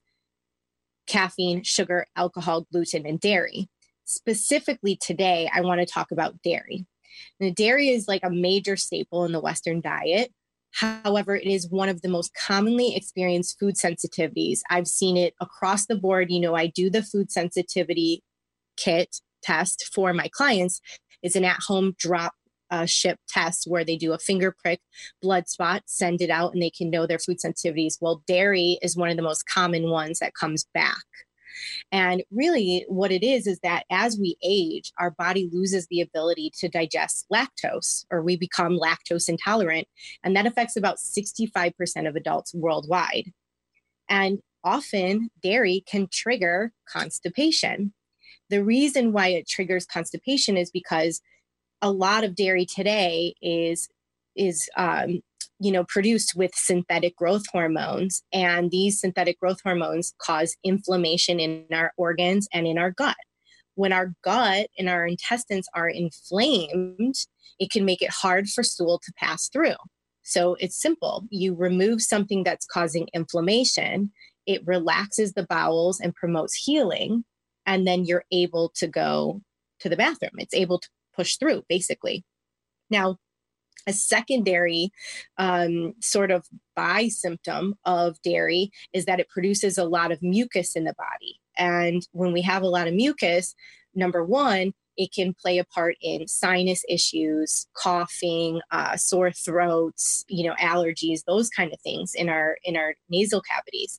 caffeine, 1.06 1.64
sugar, 1.64 2.06
alcohol, 2.14 2.66
gluten, 2.70 3.04
and 3.04 3.18
dairy. 3.18 3.68
Specifically, 4.04 4.96
today, 4.96 5.50
I 5.52 5.62
want 5.62 5.80
to 5.80 5.86
talk 5.86 6.12
about 6.12 6.40
dairy. 6.42 6.86
Now, 7.40 7.50
dairy 7.50 7.88
is 7.88 8.06
like 8.06 8.22
a 8.22 8.30
major 8.30 8.76
staple 8.76 9.24
in 9.24 9.32
the 9.32 9.40
Western 9.40 9.80
diet. 9.80 10.32
However, 10.72 11.36
it 11.36 11.46
is 11.46 11.68
one 11.68 11.88
of 11.88 12.02
the 12.02 12.08
most 12.08 12.32
commonly 12.34 12.94
experienced 12.94 13.58
food 13.58 13.74
sensitivities. 13.74 14.60
I've 14.70 14.88
seen 14.88 15.16
it 15.16 15.34
across 15.40 15.86
the 15.86 15.96
board. 15.96 16.30
You 16.30 16.40
know, 16.40 16.54
I 16.54 16.68
do 16.68 16.90
the 16.90 17.02
food 17.02 17.30
sensitivity 17.30 18.22
kit 18.76 19.20
test 19.42 19.90
for 19.92 20.12
my 20.12 20.28
clients. 20.28 20.80
It's 21.22 21.36
an 21.36 21.44
at 21.44 21.60
home 21.66 21.94
drop 21.98 22.34
uh, 22.70 22.86
ship 22.86 23.18
test 23.28 23.64
where 23.66 23.84
they 23.84 23.96
do 23.96 24.12
a 24.12 24.18
finger 24.18 24.54
prick 24.62 24.80
blood 25.20 25.48
spot, 25.48 25.82
send 25.86 26.22
it 26.22 26.30
out, 26.30 26.52
and 26.52 26.62
they 26.62 26.70
can 26.70 26.88
know 26.88 27.06
their 27.06 27.18
food 27.18 27.38
sensitivities. 27.44 27.96
Well, 28.00 28.22
dairy 28.26 28.78
is 28.80 28.96
one 28.96 29.10
of 29.10 29.16
the 29.16 29.22
most 29.22 29.46
common 29.46 29.90
ones 29.90 30.20
that 30.20 30.34
comes 30.34 30.66
back. 30.72 31.02
And 31.92 32.22
really, 32.30 32.84
what 32.88 33.12
it 33.12 33.22
is 33.22 33.46
is 33.46 33.60
that 33.60 33.84
as 33.90 34.18
we 34.18 34.36
age, 34.42 34.92
our 34.98 35.10
body 35.10 35.48
loses 35.52 35.86
the 35.86 36.00
ability 36.00 36.52
to 36.58 36.68
digest 36.68 37.26
lactose, 37.32 38.04
or 38.10 38.22
we 38.22 38.36
become 38.36 38.78
lactose 38.78 39.28
intolerant. 39.28 39.88
And 40.22 40.36
that 40.36 40.46
affects 40.46 40.76
about 40.76 40.98
65% 40.98 42.08
of 42.08 42.16
adults 42.16 42.54
worldwide. 42.54 43.32
And 44.08 44.40
often, 44.64 45.30
dairy 45.42 45.84
can 45.86 46.08
trigger 46.12 46.72
constipation. 46.88 47.92
The 48.50 48.64
reason 48.64 49.12
why 49.12 49.28
it 49.28 49.48
triggers 49.48 49.86
constipation 49.86 50.56
is 50.56 50.70
because 50.70 51.20
a 51.82 51.90
lot 51.90 52.24
of 52.24 52.34
dairy 52.34 52.66
today 52.66 53.34
is 53.40 53.88
is 54.36 54.68
um, 54.76 55.22
you 55.60 55.70
know 55.70 55.84
produced 55.84 56.34
with 56.34 56.50
synthetic 56.54 57.16
growth 57.16 57.44
hormones 57.52 58.22
and 58.32 58.70
these 58.70 59.00
synthetic 59.00 59.38
growth 59.38 59.60
hormones 59.62 60.14
cause 60.20 60.56
inflammation 60.64 61.38
in 61.38 61.66
our 61.72 61.92
organs 61.96 62.48
and 62.52 62.66
in 62.66 62.78
our 62.78 62.90
gut. 62.90 63.16
When 63.76 63.92
our 63.92 64.12
gut 64.24 64.66
and 64.78 64.88
our 64.88 65.06
intestines 65.06 65.68
are 65.74 65.88
inflamed 65.88 67.14
it 67.58 67.70
can 67.70 67.84
make 67.84 68.00
it 68.00 68.10
hard 68.10 68.48
for 68.48 68.62
stool 68.62 68.98
to 69.04 69.12
pass 69.18 69.50
through. 69.50 69.74
So 70.22 70.56
it's 70.60 70.80
simple. 70.80 71.26
You 71.28 71.54
remove 71.54 72.00
something 72.00 72.42
that's 72.42 72.64
causing 72.66 73.08
inflammation 73.12 74.10
it 74.46 74.66
relaxes 74.66 75.32
the 75.32 75.46
bowels 75.46 76.00
and 76.00 76.14
promotes 76.14 76.54
healing 76.54 77.24
and 77.66 77.86
then 77.86 78.04
you're 78.04 78.24
able 78.32 78.70
to 78.76 78.88
go 78.88 79.40
to 79.80 79.88
the 79.88 79.96
bathroom. 79.96 80.32
It's 80.38 80.54
able 80.54 80.78
to 80.78 80.88
push 81.14 81.36
through 81.36 81.62
basically. 81.68 82.24
Now 82.90 83.18
a 83.86 83.92
secondary 83.92 84.92
um, 85.38 85.94
sort 86.00 86.30
of 86.30 86.46
by 86.74 87.08
symptom 87.08 87.74
of 87.84 88.20
dairy 88.22 88.70
is 88.92 89.04
that 89.06 89.20
it 89.20 89.28
produces 89.28 89.78
a 89.78 89.84
lot 89.84 90.12
of 90.12 90.22
mucus 90.22 90.76
in 90.76 90.84
the 90.84 90.94
body. 90.94 91.40
And 91.56 92.06
when 92.12 92.32
we 92.32 92.42
have 92.42 92.62
a 92.62 92.68
lot 92.68 92.88
of 92.88 92.94
mucus, 92.94 93.54
number 93.94 94.24
one, 94.24 94.72
it 94.96 95.12
can 95.14 95.34
play 95.34 95.58
a 95.58 95.64
part 95.64 95.96
in 96.02 96.28
sinus 96.28 96.84
issues, 96.88 97.66
coughing, 97.74 98.60
uh, 98.70 98.96
sore 98.96 99.32
throats, 99.32 100.24
you 100.28 100.46
know, 100.46 100.54
allergies, 100.60 101.24
those 101.24 101.48
kind 101.48 101.72
of 101.72 101.80
things 101.80 102.14
in 102.14 102.28
our 102.28 102.58
in 102.64 102.76
our 102.76 102.94
nasal 103.08 103.40
cavities. 103.40 103.98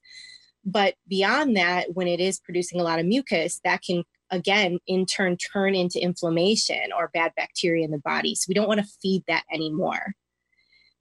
But 0.64 0.96
beyond 1.08 1.58
that, 1.58 1.96
when 1.96 2.08
it 2.08 2.20
is 2.20 2.40
producing 2.40 2.80
a 2.80 2.84
lot 2.84 3.00
of 3.00 3.06
mucus, 3.06 3.60
that 3.64 3.82
can 3.82 4.04
again 4.32 4.80
in 4.88 5.06
turn 5.06 5.38
turn 5.38 5.76
into 5.76 6.02
inflammation 6.02 6.92
or 6.98 7.12
bad 7.14 7.34
bacteria 7.36 7.86
in 7.86 7.92
the 7.92 8.00
body. 8.00 8.36
So 8.36 8.46
we 8.48 8.56
don't 8.56 8.68
want 8.68 8.80
to 8.80 8.88
feed 9.02 9.24
that 9.28 9.44
anymore. 9.54 10.14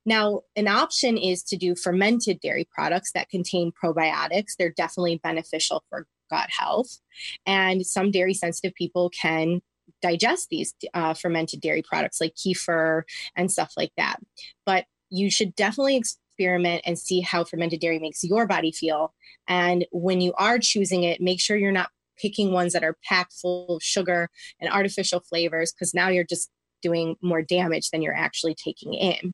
Now, 0.06 0.40
an 0.56 0.66
option 0.66 1.16
is 1.18 1.42
to 1.44 1.56
do 1.56 1.74
fermented 1.74 2.40
dairy 2.40 2.66
products 2.74 3.12
that 3.12 3.28
contain 3.28 3.72
probiotics. 3.72 4.56
They're 4.58 4.74
definitely 4.76 5.20
beneficial 5.22 5.84
for 5.88 6.06
gut 6.30 6.48
health. 6.50 6.98
And 7.46 7.84
some 7.86 8.10
dairy 8.10 8.34
sensitive 8.34 8.74
people 8.74 9.10
can 9.10 9.60
digest 10.00 10.48
these 10.48 10.74
uh, 10.94 11.14
fermented 11.14 11.60
dairy 11.60 11.82
products 11.82 12.20
like 12.20 12.34
kefir 12.34 13.02
and 13.36 13.52
stuff 13.52 13.74
like 13.76 13.92
that. 13.96 14.16
But 14.64 14.86
you 15.10 15.30
should 15.30 15.54
definitely 15.54 15.96
experiment 15.96 16.82
and 16.86 16.98
see 16.98 17.20
how 17.20 17.44
fermented 17.44 17.80
dairy 17.80 17.98
makes 17.98 18.24
your 18.24 18.46
body 18.46 18.72
feel. 18.72 19.12
And 19.48 19.86
when 19.90 20.20
you 20.20 20.32
are 20.34 20.58
choosing 20.58 21.02
it, 21.02 21.20
make 21.20 21.40
sure 21.40 21.56
you're 21.56 21.72
not 21.72 21.90
picking 22.20 22.52
ones 22.52 22.72
that 22.72 22.84
are 22.84 22.96
packed 23.04 23.32
full 23.32 23.76
of 23.76 23.82
sugar 23.82 24.28
and 24.60 24.70
artificial 24.72 25.20
flavors 25.20 25.72
because 25.72 25.94
now 25.94 26.08
you're 26.08 26.24
just 26.24 26.50
doing 26.82 27.16
more 27.22 27.42
damage 27.42 27.90
than 27.90 28.02
you're 28.02 28.14
actually 28.14 28.54
taking 28.54 28.94
in. 28.94 29.32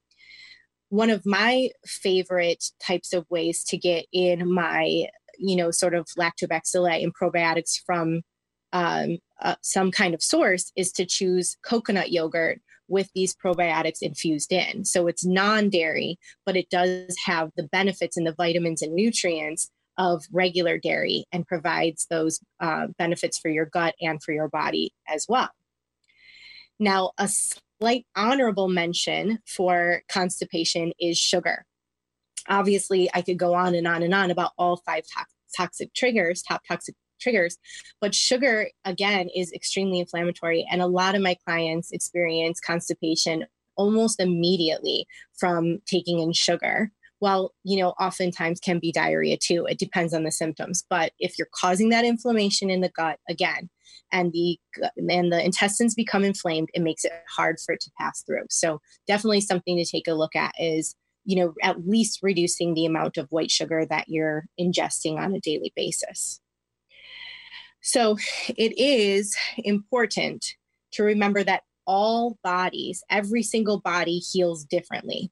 One 0.88 1.11
of 1.11 1.27
my 1.27 1.70
favorite 1.85 2.64
types 2.81 3.12
of 3.12 3.27
ways 3.29 3.64
to 3.64 3.77
get 3.77 4.07
in 4.12 4.53
my, 4.53 5.07
you 5.38 5.57
know, 5.57 5.70
sort 5.70 5.94
of 5.94 6.07
lactobacilli 6.18 7.03
and 7.03 7.14
probiotics 7.14 7.81
from 7.85 8.22
um, 8.72 9.18
uh, 9.40 9.57
some 9.62 9.90
kind 9.90 10.14
of 10.14 10.22
source 10.22 10.72
is 10.77 10.92
to 10.92 11.05
choose 11.05 11.57
coconut 11.62 12.11
yogurt 12.11 12.61
with 12.88 13.11
these 13.14 13.35
probiotics 13.35 14.01
infused 14.01 14.53
in. 14.53 14.85
So 14.85 15.07
it's 15.07 15.25
non 15.25 15.70
dairy, 15.70 16.18
but 16.44 16.57
it 16.57 16.70
does 16.70 17.16
have 17.25 17.51
the 17.57 17.64
benefits 17.64 18.16
and 18.16 18.27
the 18.27 18.35
vitamins 18.35 18.83
and 18.83 18.94
nutrients 18.94 19.70
of 19.98 20.24
regular 20.30 20.78
dairy 20.78 21.24
and 21.32 21.46
provides 21.46 22.06
those 22.11 22.40
uh, 22.61 22.88
benefits 22.98 23.38
for 23.38 23.48
your 23.48 23.66
gut 23.66 23.94
and 24.00 24.22
for 24.22 24.32
your 24.32 24.48
body 24.48 24.92
as 25.09 25.26
well. 25.28 25.50
Now, 26.78 27.12
a 27.18 27.28
slight 27.28 28.06
honorable 28.14 28.68
mention 28.68 29.38
for 29.46 30.02
constipation 30.09 30.92
is 31.00 31.18
sugar. 31.18 31.64
Obviously, 32.48 33.11
I 33.14 33.22
could 33.22 33.38
go 33.38 33.54
on 33.54 33.74
and 33.74 33.88
on 33.88 34.02
and 34.02 34.14
on 34.14 34.30
about 34.30 34.52
all 34.59 34.76
five 34.76 35.04
to- 35.04 35.24
toxic 35.56 35.92
triggers, 35.94 36.42
top 36.42 36.62
toxic 36.68 36.94
triggers, 37.18 37.56
but 38.00 38.14
sugar, 38.14 38.68
again, 38.85 39.28
is 39.35 39.52
extremely 39.52 40.00
inflammatory. 40.00 40.66
And 40.70 40.82
a 40.82 40.87
lot 40.87 41.14
of 41.14 41.22
my 41.22 41.37
clients 41.46 41.92
experience 41.92 42.61
constipation 42.61 43.46
almost 43.76 44.20
immediately 44.20 45.06
from 45.38 45.78
taking 45.87 46.18
in 46.18 46.32
sugar 46.32 46.90
well, 47.20 47.52
you 47.64 47.79
know, 47.79 47.90
oftentimes 48.00 48.61
can 48.61 48.79
be 48.79 48.92
diarrhea 48.92 49.37
too. 49.40 49.66
It 49.68 49.79
depends 49.79 50.12
on 50.12 50.24
the 50.24 50.33
symptoms. 50.33 50.85
But 50.88 51.12
if 51.18 51.38
you're 51.38 51.48
causing 51.55 51.88
that 51.90 52.05
inflammation 52.05 52.70
in 52.70 52.81
the 52.81 52.90
gut 52.90 53.18
again, 53.29 53.70
and 54.12 54.33
the 54.33 54.59
and 54.96 55.33
the 55.33 55.44
intestines 55.44 55.94
become 55.94 56.24
inflamed, 56.24 56.68
it 56.74 56.83
makes 56.83 57.05
it 57.05 57.12
hard 57.29 57.57
for 57.64 57.72
it 57.72 57.81
to 57.81 57.90
pass 57.98 58.22
through. 58.22 58.44
So 58.50 58.81
definitely 59.07 59.40
something 59.40 59.76
to 59.76 59.85
take 59.85 60.09
a 60.09 60.14
look 60.14 60.37
at 60.37 60.52
is 60.59 60.94
you 61.24 61.37
know 61.37 61.55
at 61.62 61.87
least 61.87 62.20
reducing 62.22 62.74
the 62.74 62.87
amount 62.87 63.16
of 63.16 63.29
white 63.31 63.50
sugar 63.50 63.85
that 63.87 64.09
you're 64.09 64.44
ingesting 64.61 65.18
on 65.18 65.35
a 65.35 65.40
daily 65.40 65.72
basis. 65.74 66.40
So 67.83 68.16
it 68.48 68.79
is 68.79 69.37
important 69.59 70.55
to 70.92 71.02
remember 71.02 71.44
that 71.44 71.62
all 71.87 72.37
bodies, 72.42 73.05
every 73.11 73.42
single 73.42 73.81
body 73.81 74.18
heals 74.18 74.64
differently. 74.64 75.31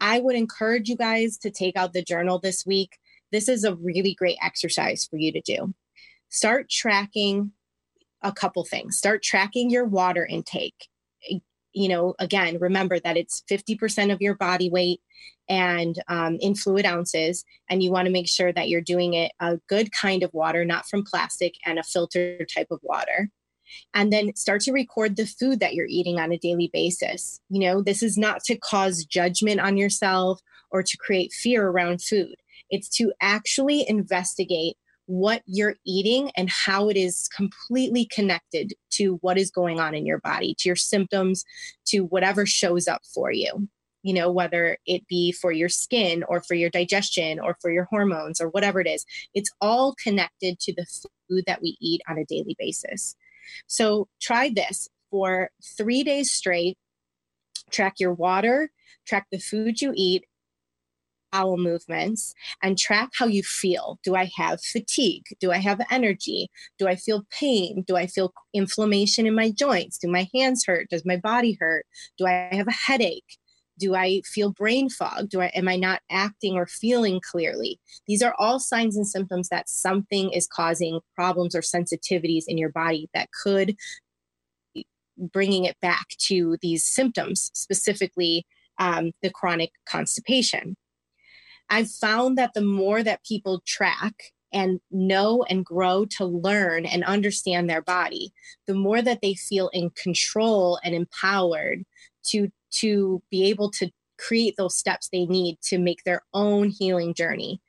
I 0.00 0.20
would 0.20 0.36
encourage 0.36 0.88
you 0.88 0.96
guys 0.96 1.38
to 1.38 1.50
take 1.50 1.76
out 1.76 1.92
the 1.92 2.02
journal 2.02 2.38
this 2.38 2.64
week. 2.64 2.98
This 3.32 3.48
is 3.48 3.64
a 3.64 3.74
really 3.74 4.14
great 4.14 4.38
exercise 4.42 5.04
for 5.04 5.16
you 5.16 5.32
to 5.32 5.40
do. 5.40 5.74
Start 6.28 6.68
tracking 6.70 7.52
a 8.22 8.32
couple 8.32 8.64
things. 8.64 8.96
Start 8.96 9.22
tracking 9.22 9.70
your 9.70 9.84
water 9.84 10.26
intake. 10.26 10.88
You 11.72 11.88
know, 11.88 12.14
again, 12.18 12.58
remember 12.58 12.98
that 13.00 13.16
it's 13.16 13.42
50% 13.50 14.12
of 14.12 14.20
your 14.20 14.34
body 14.34 14.70
weight 14.70 15.00
and 15.48 16.00
um, 16.08 16.38
in 16.40 16.54
fluid 16.54 16.84
ounces. 16.84 17.44
And 17.68 17.82
you 17.82 17.90
want 17.90 18.06
to 18.06 18.12
make 18.12 18.28
sure 18.28 18.52
that 18.52 18.68
you're 18.68 18.80
doing 18.80 19.14
it 19.14 19.32
a 19.40 19.58
good 19.68 19.92
kind 19.92 20.22
of 20.22 20.32
water, 20.32 20.64
not 20.64 20.88
from 20.88 21.04
plastic 21.04 21.54
and 21.64 21.78
a 21.78 21.82
filtered 21.82 22.48
type 22.48 22.68
of 22.70 22.80
water 22.82 23.30
and 23.94 24.12
then 24.12 24.34
start 24.34 24.62
to 24.62 24.72
record 24.72 25.16
the 25.16 25.26
food 25.26 25.60
that 25.60 25.74
you're 25.74 25.86
eating 25.86 26.18
on 26.18 26.32
a 26.32 26.38
daily 26.38 26.70
basis. 26.72 27.40
You 27.48 27.60
know, 27.60 27.82
this 27.82 28.02
is 28.02 28.16
not 28.16 28.42
to 28.44 28.56
cause 28.56 29.04
judgment 29.04 29.60
on 29.60 29.76
yourself 29.76 30.40
or 30.70 30.82
to 30.82 30.96
create 30.96 31.32
fear 31.32 31.68
around 31.68 32.02
food. 32.02 32.34
It's 32.70 32.88
to 32.96 33.12
actually 33.20 33.88
investigate 33.88 34.76
what 35.06 35.42
you're 35.46 35.76
eating 35.86 36.30
and 36.36 36.50
how 36.50 36.90
it 36.90 36.96
is 36.96 37.28
completely 37.34 38.04
connected 38.04 38.74
to 38.90 39.14
what 39.22 39.38
is 39.38 39.50
going 39.50 39.80
on 39.80 39.94
in 39.94 40.04
your 40.04 40.18
body, 40.18 40.54
to 40.58 40.68
your 40.68 40.76
symptoms, 40.76 41.44
to 41.86 42.00
whatever 42.00 42.44
shows 42.44 42.86
up 42.86 43.00
for 43.14 43.32
you. 43.32 43.68
You 44.02 44.12
know, 44.12 44.30
whether 44.30 44.76
it 44.86 45.08
be 45.08 45.32
for 45.32 45.50
your 45.50 45.70
skin 45.70 46.24
or 46.28 46.42
for 46.42 46.54
your 46.54 46.68
digestion 46.68 47.40
or 47.40 47.56
for 47.60 47.72
your 47.72 47.84
hormones 47.84 48.38
or 48.38 48.50
whatever 48.50 48.80
it 48.80 48.86
is, 48.86 49.04
it's 49.34 49.50
all 49.62 49.94
connected 50.02 50.60
to 50.60 50.74
the 50.74 50.86
food 51.28 51.44
that 51.46 51.62
we 51.62 51.78
eat 51.80 52.02
on 52.06 52.18
a 52.18 52.26
daily 52.26 52.54
basis. 52.58 53.16
So 53.66 54.08
try 54.20 54.50
this 54.54 54.88
for 55.10 55.50
three 55.76 56.02
days 56.02 56.30
straight. 56.30 56.76
Track 57.70 57.94
your 57.98 58.12
water, 58.12 58.70
track 59.06 59.26
the 59.30 59.38
food 59.38 59.80
you 59.80 59.92
eat, 59.94 60.24
bowel 61.32 61.56
movements 61.56 62.34
and 62.62 62.78
track 62.78 63.10
how 63.14 63.26
you 63.26 63.42
feel. 63.42 63.98
Do 64.02 64.14
I 64.14 64.30
have 64.36 64.62
fatigue? 64.62 65.24
Do 65.40 65.52
I 65.52 65.58
have 65.58 65.80
energy? 65.90 66.50
Do 66.78 66.88
I 66.88 66.96
feel 66.96 67.26
pain? 67.30 67.84
Do 67.86 67.96
I 67.96 68.06
feel 68.06 68.32
inflammation 68.54 69.26
in 69.26 69.34
my 69.34 69.50
joints? 69.50 69.98
Do 69.98 70.08
my 70.08 70.28
hands 70.34 70.64
hurt? 70.66 70.88
Does 70.90 71.04
my 71.04 71.16
body 71.16 71.56
hurt? 71.60 71.86
Do 72.16 72.26
I 72.26 72.48
have 72.52 72.68
a 72.68 72.72
headache? 72.72 73.38
Do 73.78 73.94
I 73.94 74.22
feel 74.24 74.50
brain 74.50 74.90
fog? 74.90 75.28
Do 75.28 75.40
I 75.40 75.46
am 75.54 75.68
I 75.68 75.76
not 75.76 76.02
acting 76.10 76.56
or 76.56 76.66
feeling 76.66 77.20
clearly? 77.20 77.80
These 78.06 78.22
are 78.22 78.34
all 78.38 78.58
signs 78.58 78.96
and 78.96 79.06
symptoms 79.06 79.48
that 79.48 79.68
something 79.68 80.30
is 80.30 80.46
causing 80.46 81.00
problems 81.14 81.54
or 81.54 81.60
sensitivities 81.60 82.44
in 82.48 82.58
your 82.58 82.70
body 82.70 83.08
that 83.14 83.28
could 83.42 83.76
bringing 85.18 85.64
it 85.64 85.76
back 85.80 86.06
to 86.18 86.56
these 86.62 86.84
symptoms, 86.84 87.50
specifically 87.54 88.46
um, 88.78 89.12
the 89.22 89.30
chronic 89.30 89.72
constipation. 89.86 90.76
I've 91.68 91.90
found 91.90 92.38
that 92.38 92.54
the 92.54 92.62
more 92.62 93.02
that 93.02 93.24
people 93.24 93.62
track 93.66 94.14
and 94.52 94.80
know 94.90 95.44
and 95.50 95.64
grow 95.64 96.06
to 96.16 96.24
learn 96.24 96.86
and 96.86 97.04
understand 97.04 97.68
their 97.68 97.82
body, 97.82 98.32
the 98.66 98.74
more 98.74 99.02
that 99.02 99.20
they 99.20 99.34
feel 99.34 99.68
in 99.68 99.90
control 99.90 100.78
and 100.82 100.94
empowered 100.94 101.84
to 102.30 102.48
to 102.70 103.22
be 103.30 103.48
able 103.48 103.70
to 103.70 103.90
create 104.18 104.54
those 104.58 104.76
steps 104.76 105.08
they 105.10 105.26
need 105.26 105.58
to 105.62 105.78
make 105.78 106.04
their 106.04 106.22
own 106.34 106.68
healing 106.68 107.14
journey. 107.14 107.60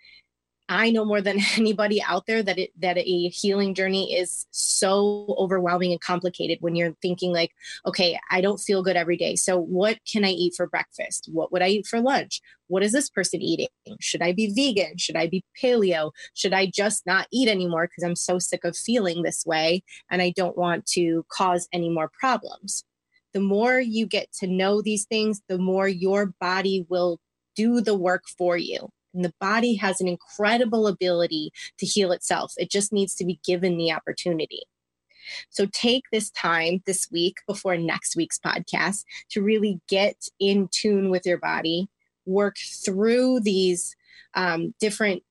I 0.72 0.92
know 0.92 1.04
more 1.04 1.20
than 1.20 1.40
anybody 1.58 2.02
out 2.02 2.28
there 2.28 2.44
that 2.44 2.60
it 2.60 2.72
that 2.80 2.98
a 2.98 3.30
healing 3.30 3.74
journey 3.74 4.14
is 4.14 4.46
so 4.52 5.36
overwhelming 5.38 5.92
and 5.92 6.00
complicated 6.00 6.60
when 6.62 6.76
you're 6.76 6.94
thinking 7.02 7.34
like, 7.34 7.52
okay, 7.88 8.20
I 8.30 8.40
don't 8.42 8.60
feel 8.60 8.84
good 8.84 8.96
every 8.96 9.18
day. 9.18 9.36
So 9.36 9.60
what 9.60 9.98
can 10.10 10.24
I 10.24 10.30
eat 10.30 10.54
for 10.56 10.68
breakfast? 10.68 11.28
What 11.32 11.52
would 11.52 11.64
I 11.64 11.70
eat 11.70 11.88
for 11.88 12.00
lunch? 12.00 12.40
What 12.68 12.84
is 12.84 12.92
this 12.92 13.10
person 13.10 13.42
eating? 13.42 13.68
Should 14.00 14.22
I 14.22 14.32
be 14.32 14.54
vegan? 14.54 14.98
Should 14.98 15.16
I 15.16 15.28
be 15.28 15.44
paleo? 15.62 16.12
Should 16.36 16.54
I 16.54 16.68
just 16.68 17.06
not 17.08 17.28
eat 17.32 17.50
anymore 17.50 17.88
because 17.88 18.04
I'm 18.04 18.16
so 18.16 18.38
sick 18.38 18.64
of 18.64 18.78
feeling 18.78 19.24
this 19.24 19.46
way 19.46 19.84
and 20.12 20.22
I 20.22 20.32
don't 20.36 20.58
want 20.58 20.86
to 20.88 21.26
cause 21.30 21.68
any 21.74 21.90
more 21.90 22.12
problems? 22.20 22.86
The 23.34 23.40
more 23.40 23.80
you 23.80 24.06
get 24.06 24.32
to 24.40 24.48
know 24.48 24.82
these 24.82 25.06
things, 25.06 25.42
the 25.48 25.58
more 25.58 25.88
your 25.88 26.34
body 26.40 26.86
will 26.90 27.20
do 27.56 27.82
the 27.82 27.96
work 27.96 28.24
for 28.38 28.58
you 28.58 28.90
and 29.14 29.26
the 29.26 29.34
body 29.40 29.76
has 29.76 30.02
an 30.02 30.08
incredible 30.08 30.88
ability 30.88 31.52
to 31.78 31.86
heal 31.86 32.12
itself. 32.12 32.54
It 32.58 32.70
just 32.70 32.94
needs 32.94 33.16
to 33.16 33.26
be 33.26 33.40
given 33.44 33.78
the 33.78 33.92
opportunity. 33.92 34.62
So 35.50 35.68
take 35.72 36.04
this 36.12 36.30
time 36.32 36.82
this 36.86 37.10
week 37.12 37.38
before 37.48 37.78
next 37.78 38.16
week's 38.16 38.40
podcast 38.40 39.06
to 39.30 39.42
really 39.42 39.80
get 39.88 40.28
in 40.40 40.70
tune 40.72 41.10
with 41.10 41.26
your 41.26 41.38
body, 41.38 41.88
work 42.26 42.58
through 42.58 43.42
these 43.42 43.96
um, 44.36 44.74
different 44.80 45.24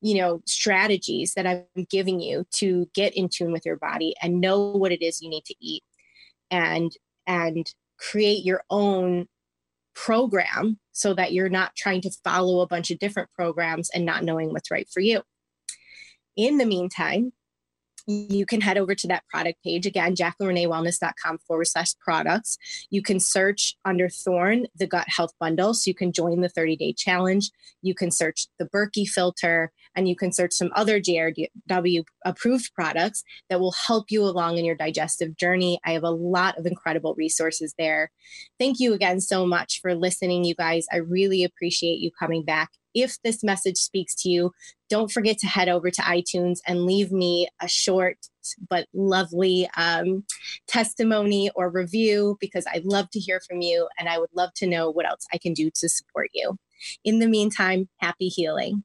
you 0.00 0.18
know 0.18 0.42
strategies 0.44 1.32
that 1.32 1.46
i'm 1.46 1.86
giving 1.88 2.20
you 2.20 2.44
to 2.50 2.86
get 2.94 3.16
in 3.16 3.26
tune 3.26 3.52
with 3.52 3.64
your 3.64 3.76
body 3.76 4.14
and 4.20 4.38
know 4.38 4.70
what 4.70 4.92
it 4.92 5.02
is 5.02 5.22
you 5.22 5.30
need 5.30 5.44
to 5.46 5.54
eat 5.60 5.82
and 6.50 6.94
and 7.26 7.72
create 7.98 8.44
your 8.44 8.62
own 8.70 9.26
program 9.94 10.78
so 10.92 11.14
that 11.14 11.32
you're 11.32 11.48
not 11.48 11.74
trying 11.76 12.00
to 12.00 12.10
follow 12.22 12.60
a 12.60 12.66
bunch 12.66 12.90
of 12.90 12.98
different 12.98 13.30
programs 13.34 13.90
and 13.90 14.04
not 14.04 14.24
knowing 14.24 14.52
what's 14.52 14.70
right 14.70 14.88
for 14.92 15.00
you. 15.00 15.22
In 16.36 16.58
the 16.58 16.66
meantime, 16.66 17.32
you 18.06 18.46
can 18.46 18.60
head 18.60 18.78
over 18.78 18.94
to 18.94 19.08
that 19.08 19.26
product 19.28 19.62
page 19.62 19.86
again, 19.86 20.14
jaclynreneewellness.com 20.14 21.38
forward 21.46 21.66
slash 21.66 21.94
products. 22.00 22.58
You 22.90 23.02
can 23.02 23.18
search 23.18 23.76
under 23.84 24.08
Thorne, 24.08 24.66
the 24.76 24.86
gut 24.86 25.08
health 25.08 25.32
bundle. 25.40 25.74
So 25.74 25.88
you 25.88 25.94
can 25.94 26.12
join 26.12 26.40
the 26.40 26.48
30 26.48 26.76
day 26.76 26.92
challenge. 26.92 27.50
You 27.82 27.94
can 27.94 28.10
search 28.10 28.46
the 28.58 28.66
Berkey 28.66 29.06
filter 29.06 29.72
and 29.94 30.08
you 30.08 30.16
can 30.16 30.32
search 30.32 30.52
some 30.52 30.70
other 30.74 31.00
JRW 31.00 32.04
approved 32.24 32.74
products 32.74 33.22
that 33.48 33.60
will 33.60 33.72
help 33.72 34.10
you 34.10 34.24
along 34.24 34.58
in 34.58 34.64
your 34.64 34.74
digestive 34.74 35.36
journey. 35.36 35.78
I 35.84 35.92
have 35.92 36.02
a 36.02 36.10
lot 36.10 36.58
of 36.58 36.66
incredible 36.66 37.14
resources 37.16 37.74
there. 37.78 38.10
Thank 38.58 38.80
you 38.80 38.92
again 38.92 39.20
so 39.20 39.46
much 39.46 39.80
for 39.80 39.94
listening, 39.94 40.44
you 40.44 40.54
guys. 40.54 40.86
I 40.92 40.96
really 40.96 41.44
appreciate 41.44 42.00
you 42.00 42.10
coming 42.10 42.44
back 42.44 42.70
if 42.94 43.20
this 43.22 43.42
message 43.42 43.76
speaks 43.76 44.14
to 44.16 44.28
you, 44.28 44.52
don't 44.88 45.10
forget 45.10 45.38
to 45.38 45.46
head 45.46 45.68
over 45.68 45.90
to 45.90 46.02
iTunes 46.02 46.58
and 46.66 46.86
leave 46.86 47.10
me 47.10 47.48
a 47.60 47.68
short 47.68 48.18
but 48.68 48.86
lovely 48.92 49.68
um, 49.76 50.24
testimony 50.68 51.50
or 51.54 51.70
review 51.70 52.36
because 52.40 52.64
I'd 52.72 52.84
love 52.84 53.10
to 53.10 53.20
hear 53.20 53.40
from 53.40 53.60
you 53.60 53.88
and 53.98 54.08
I 54.08 54.18
would 54.18 54.30
love 54.34 54.50
to 54.56 54.66
know 54.66 54.90
what 54.90 55.06
else 55.06 55.26
I 55.32 55.38
can 55.38 55.52
do 55.52 55.70
to 55.76 55.88
support 55.88 56.30
you. 56.34 56.56
In 57.02 57.18
the 57.18 57.28
meantime, 57.28 57.88
happy 57.98 58.28
healing. 58.28 58.84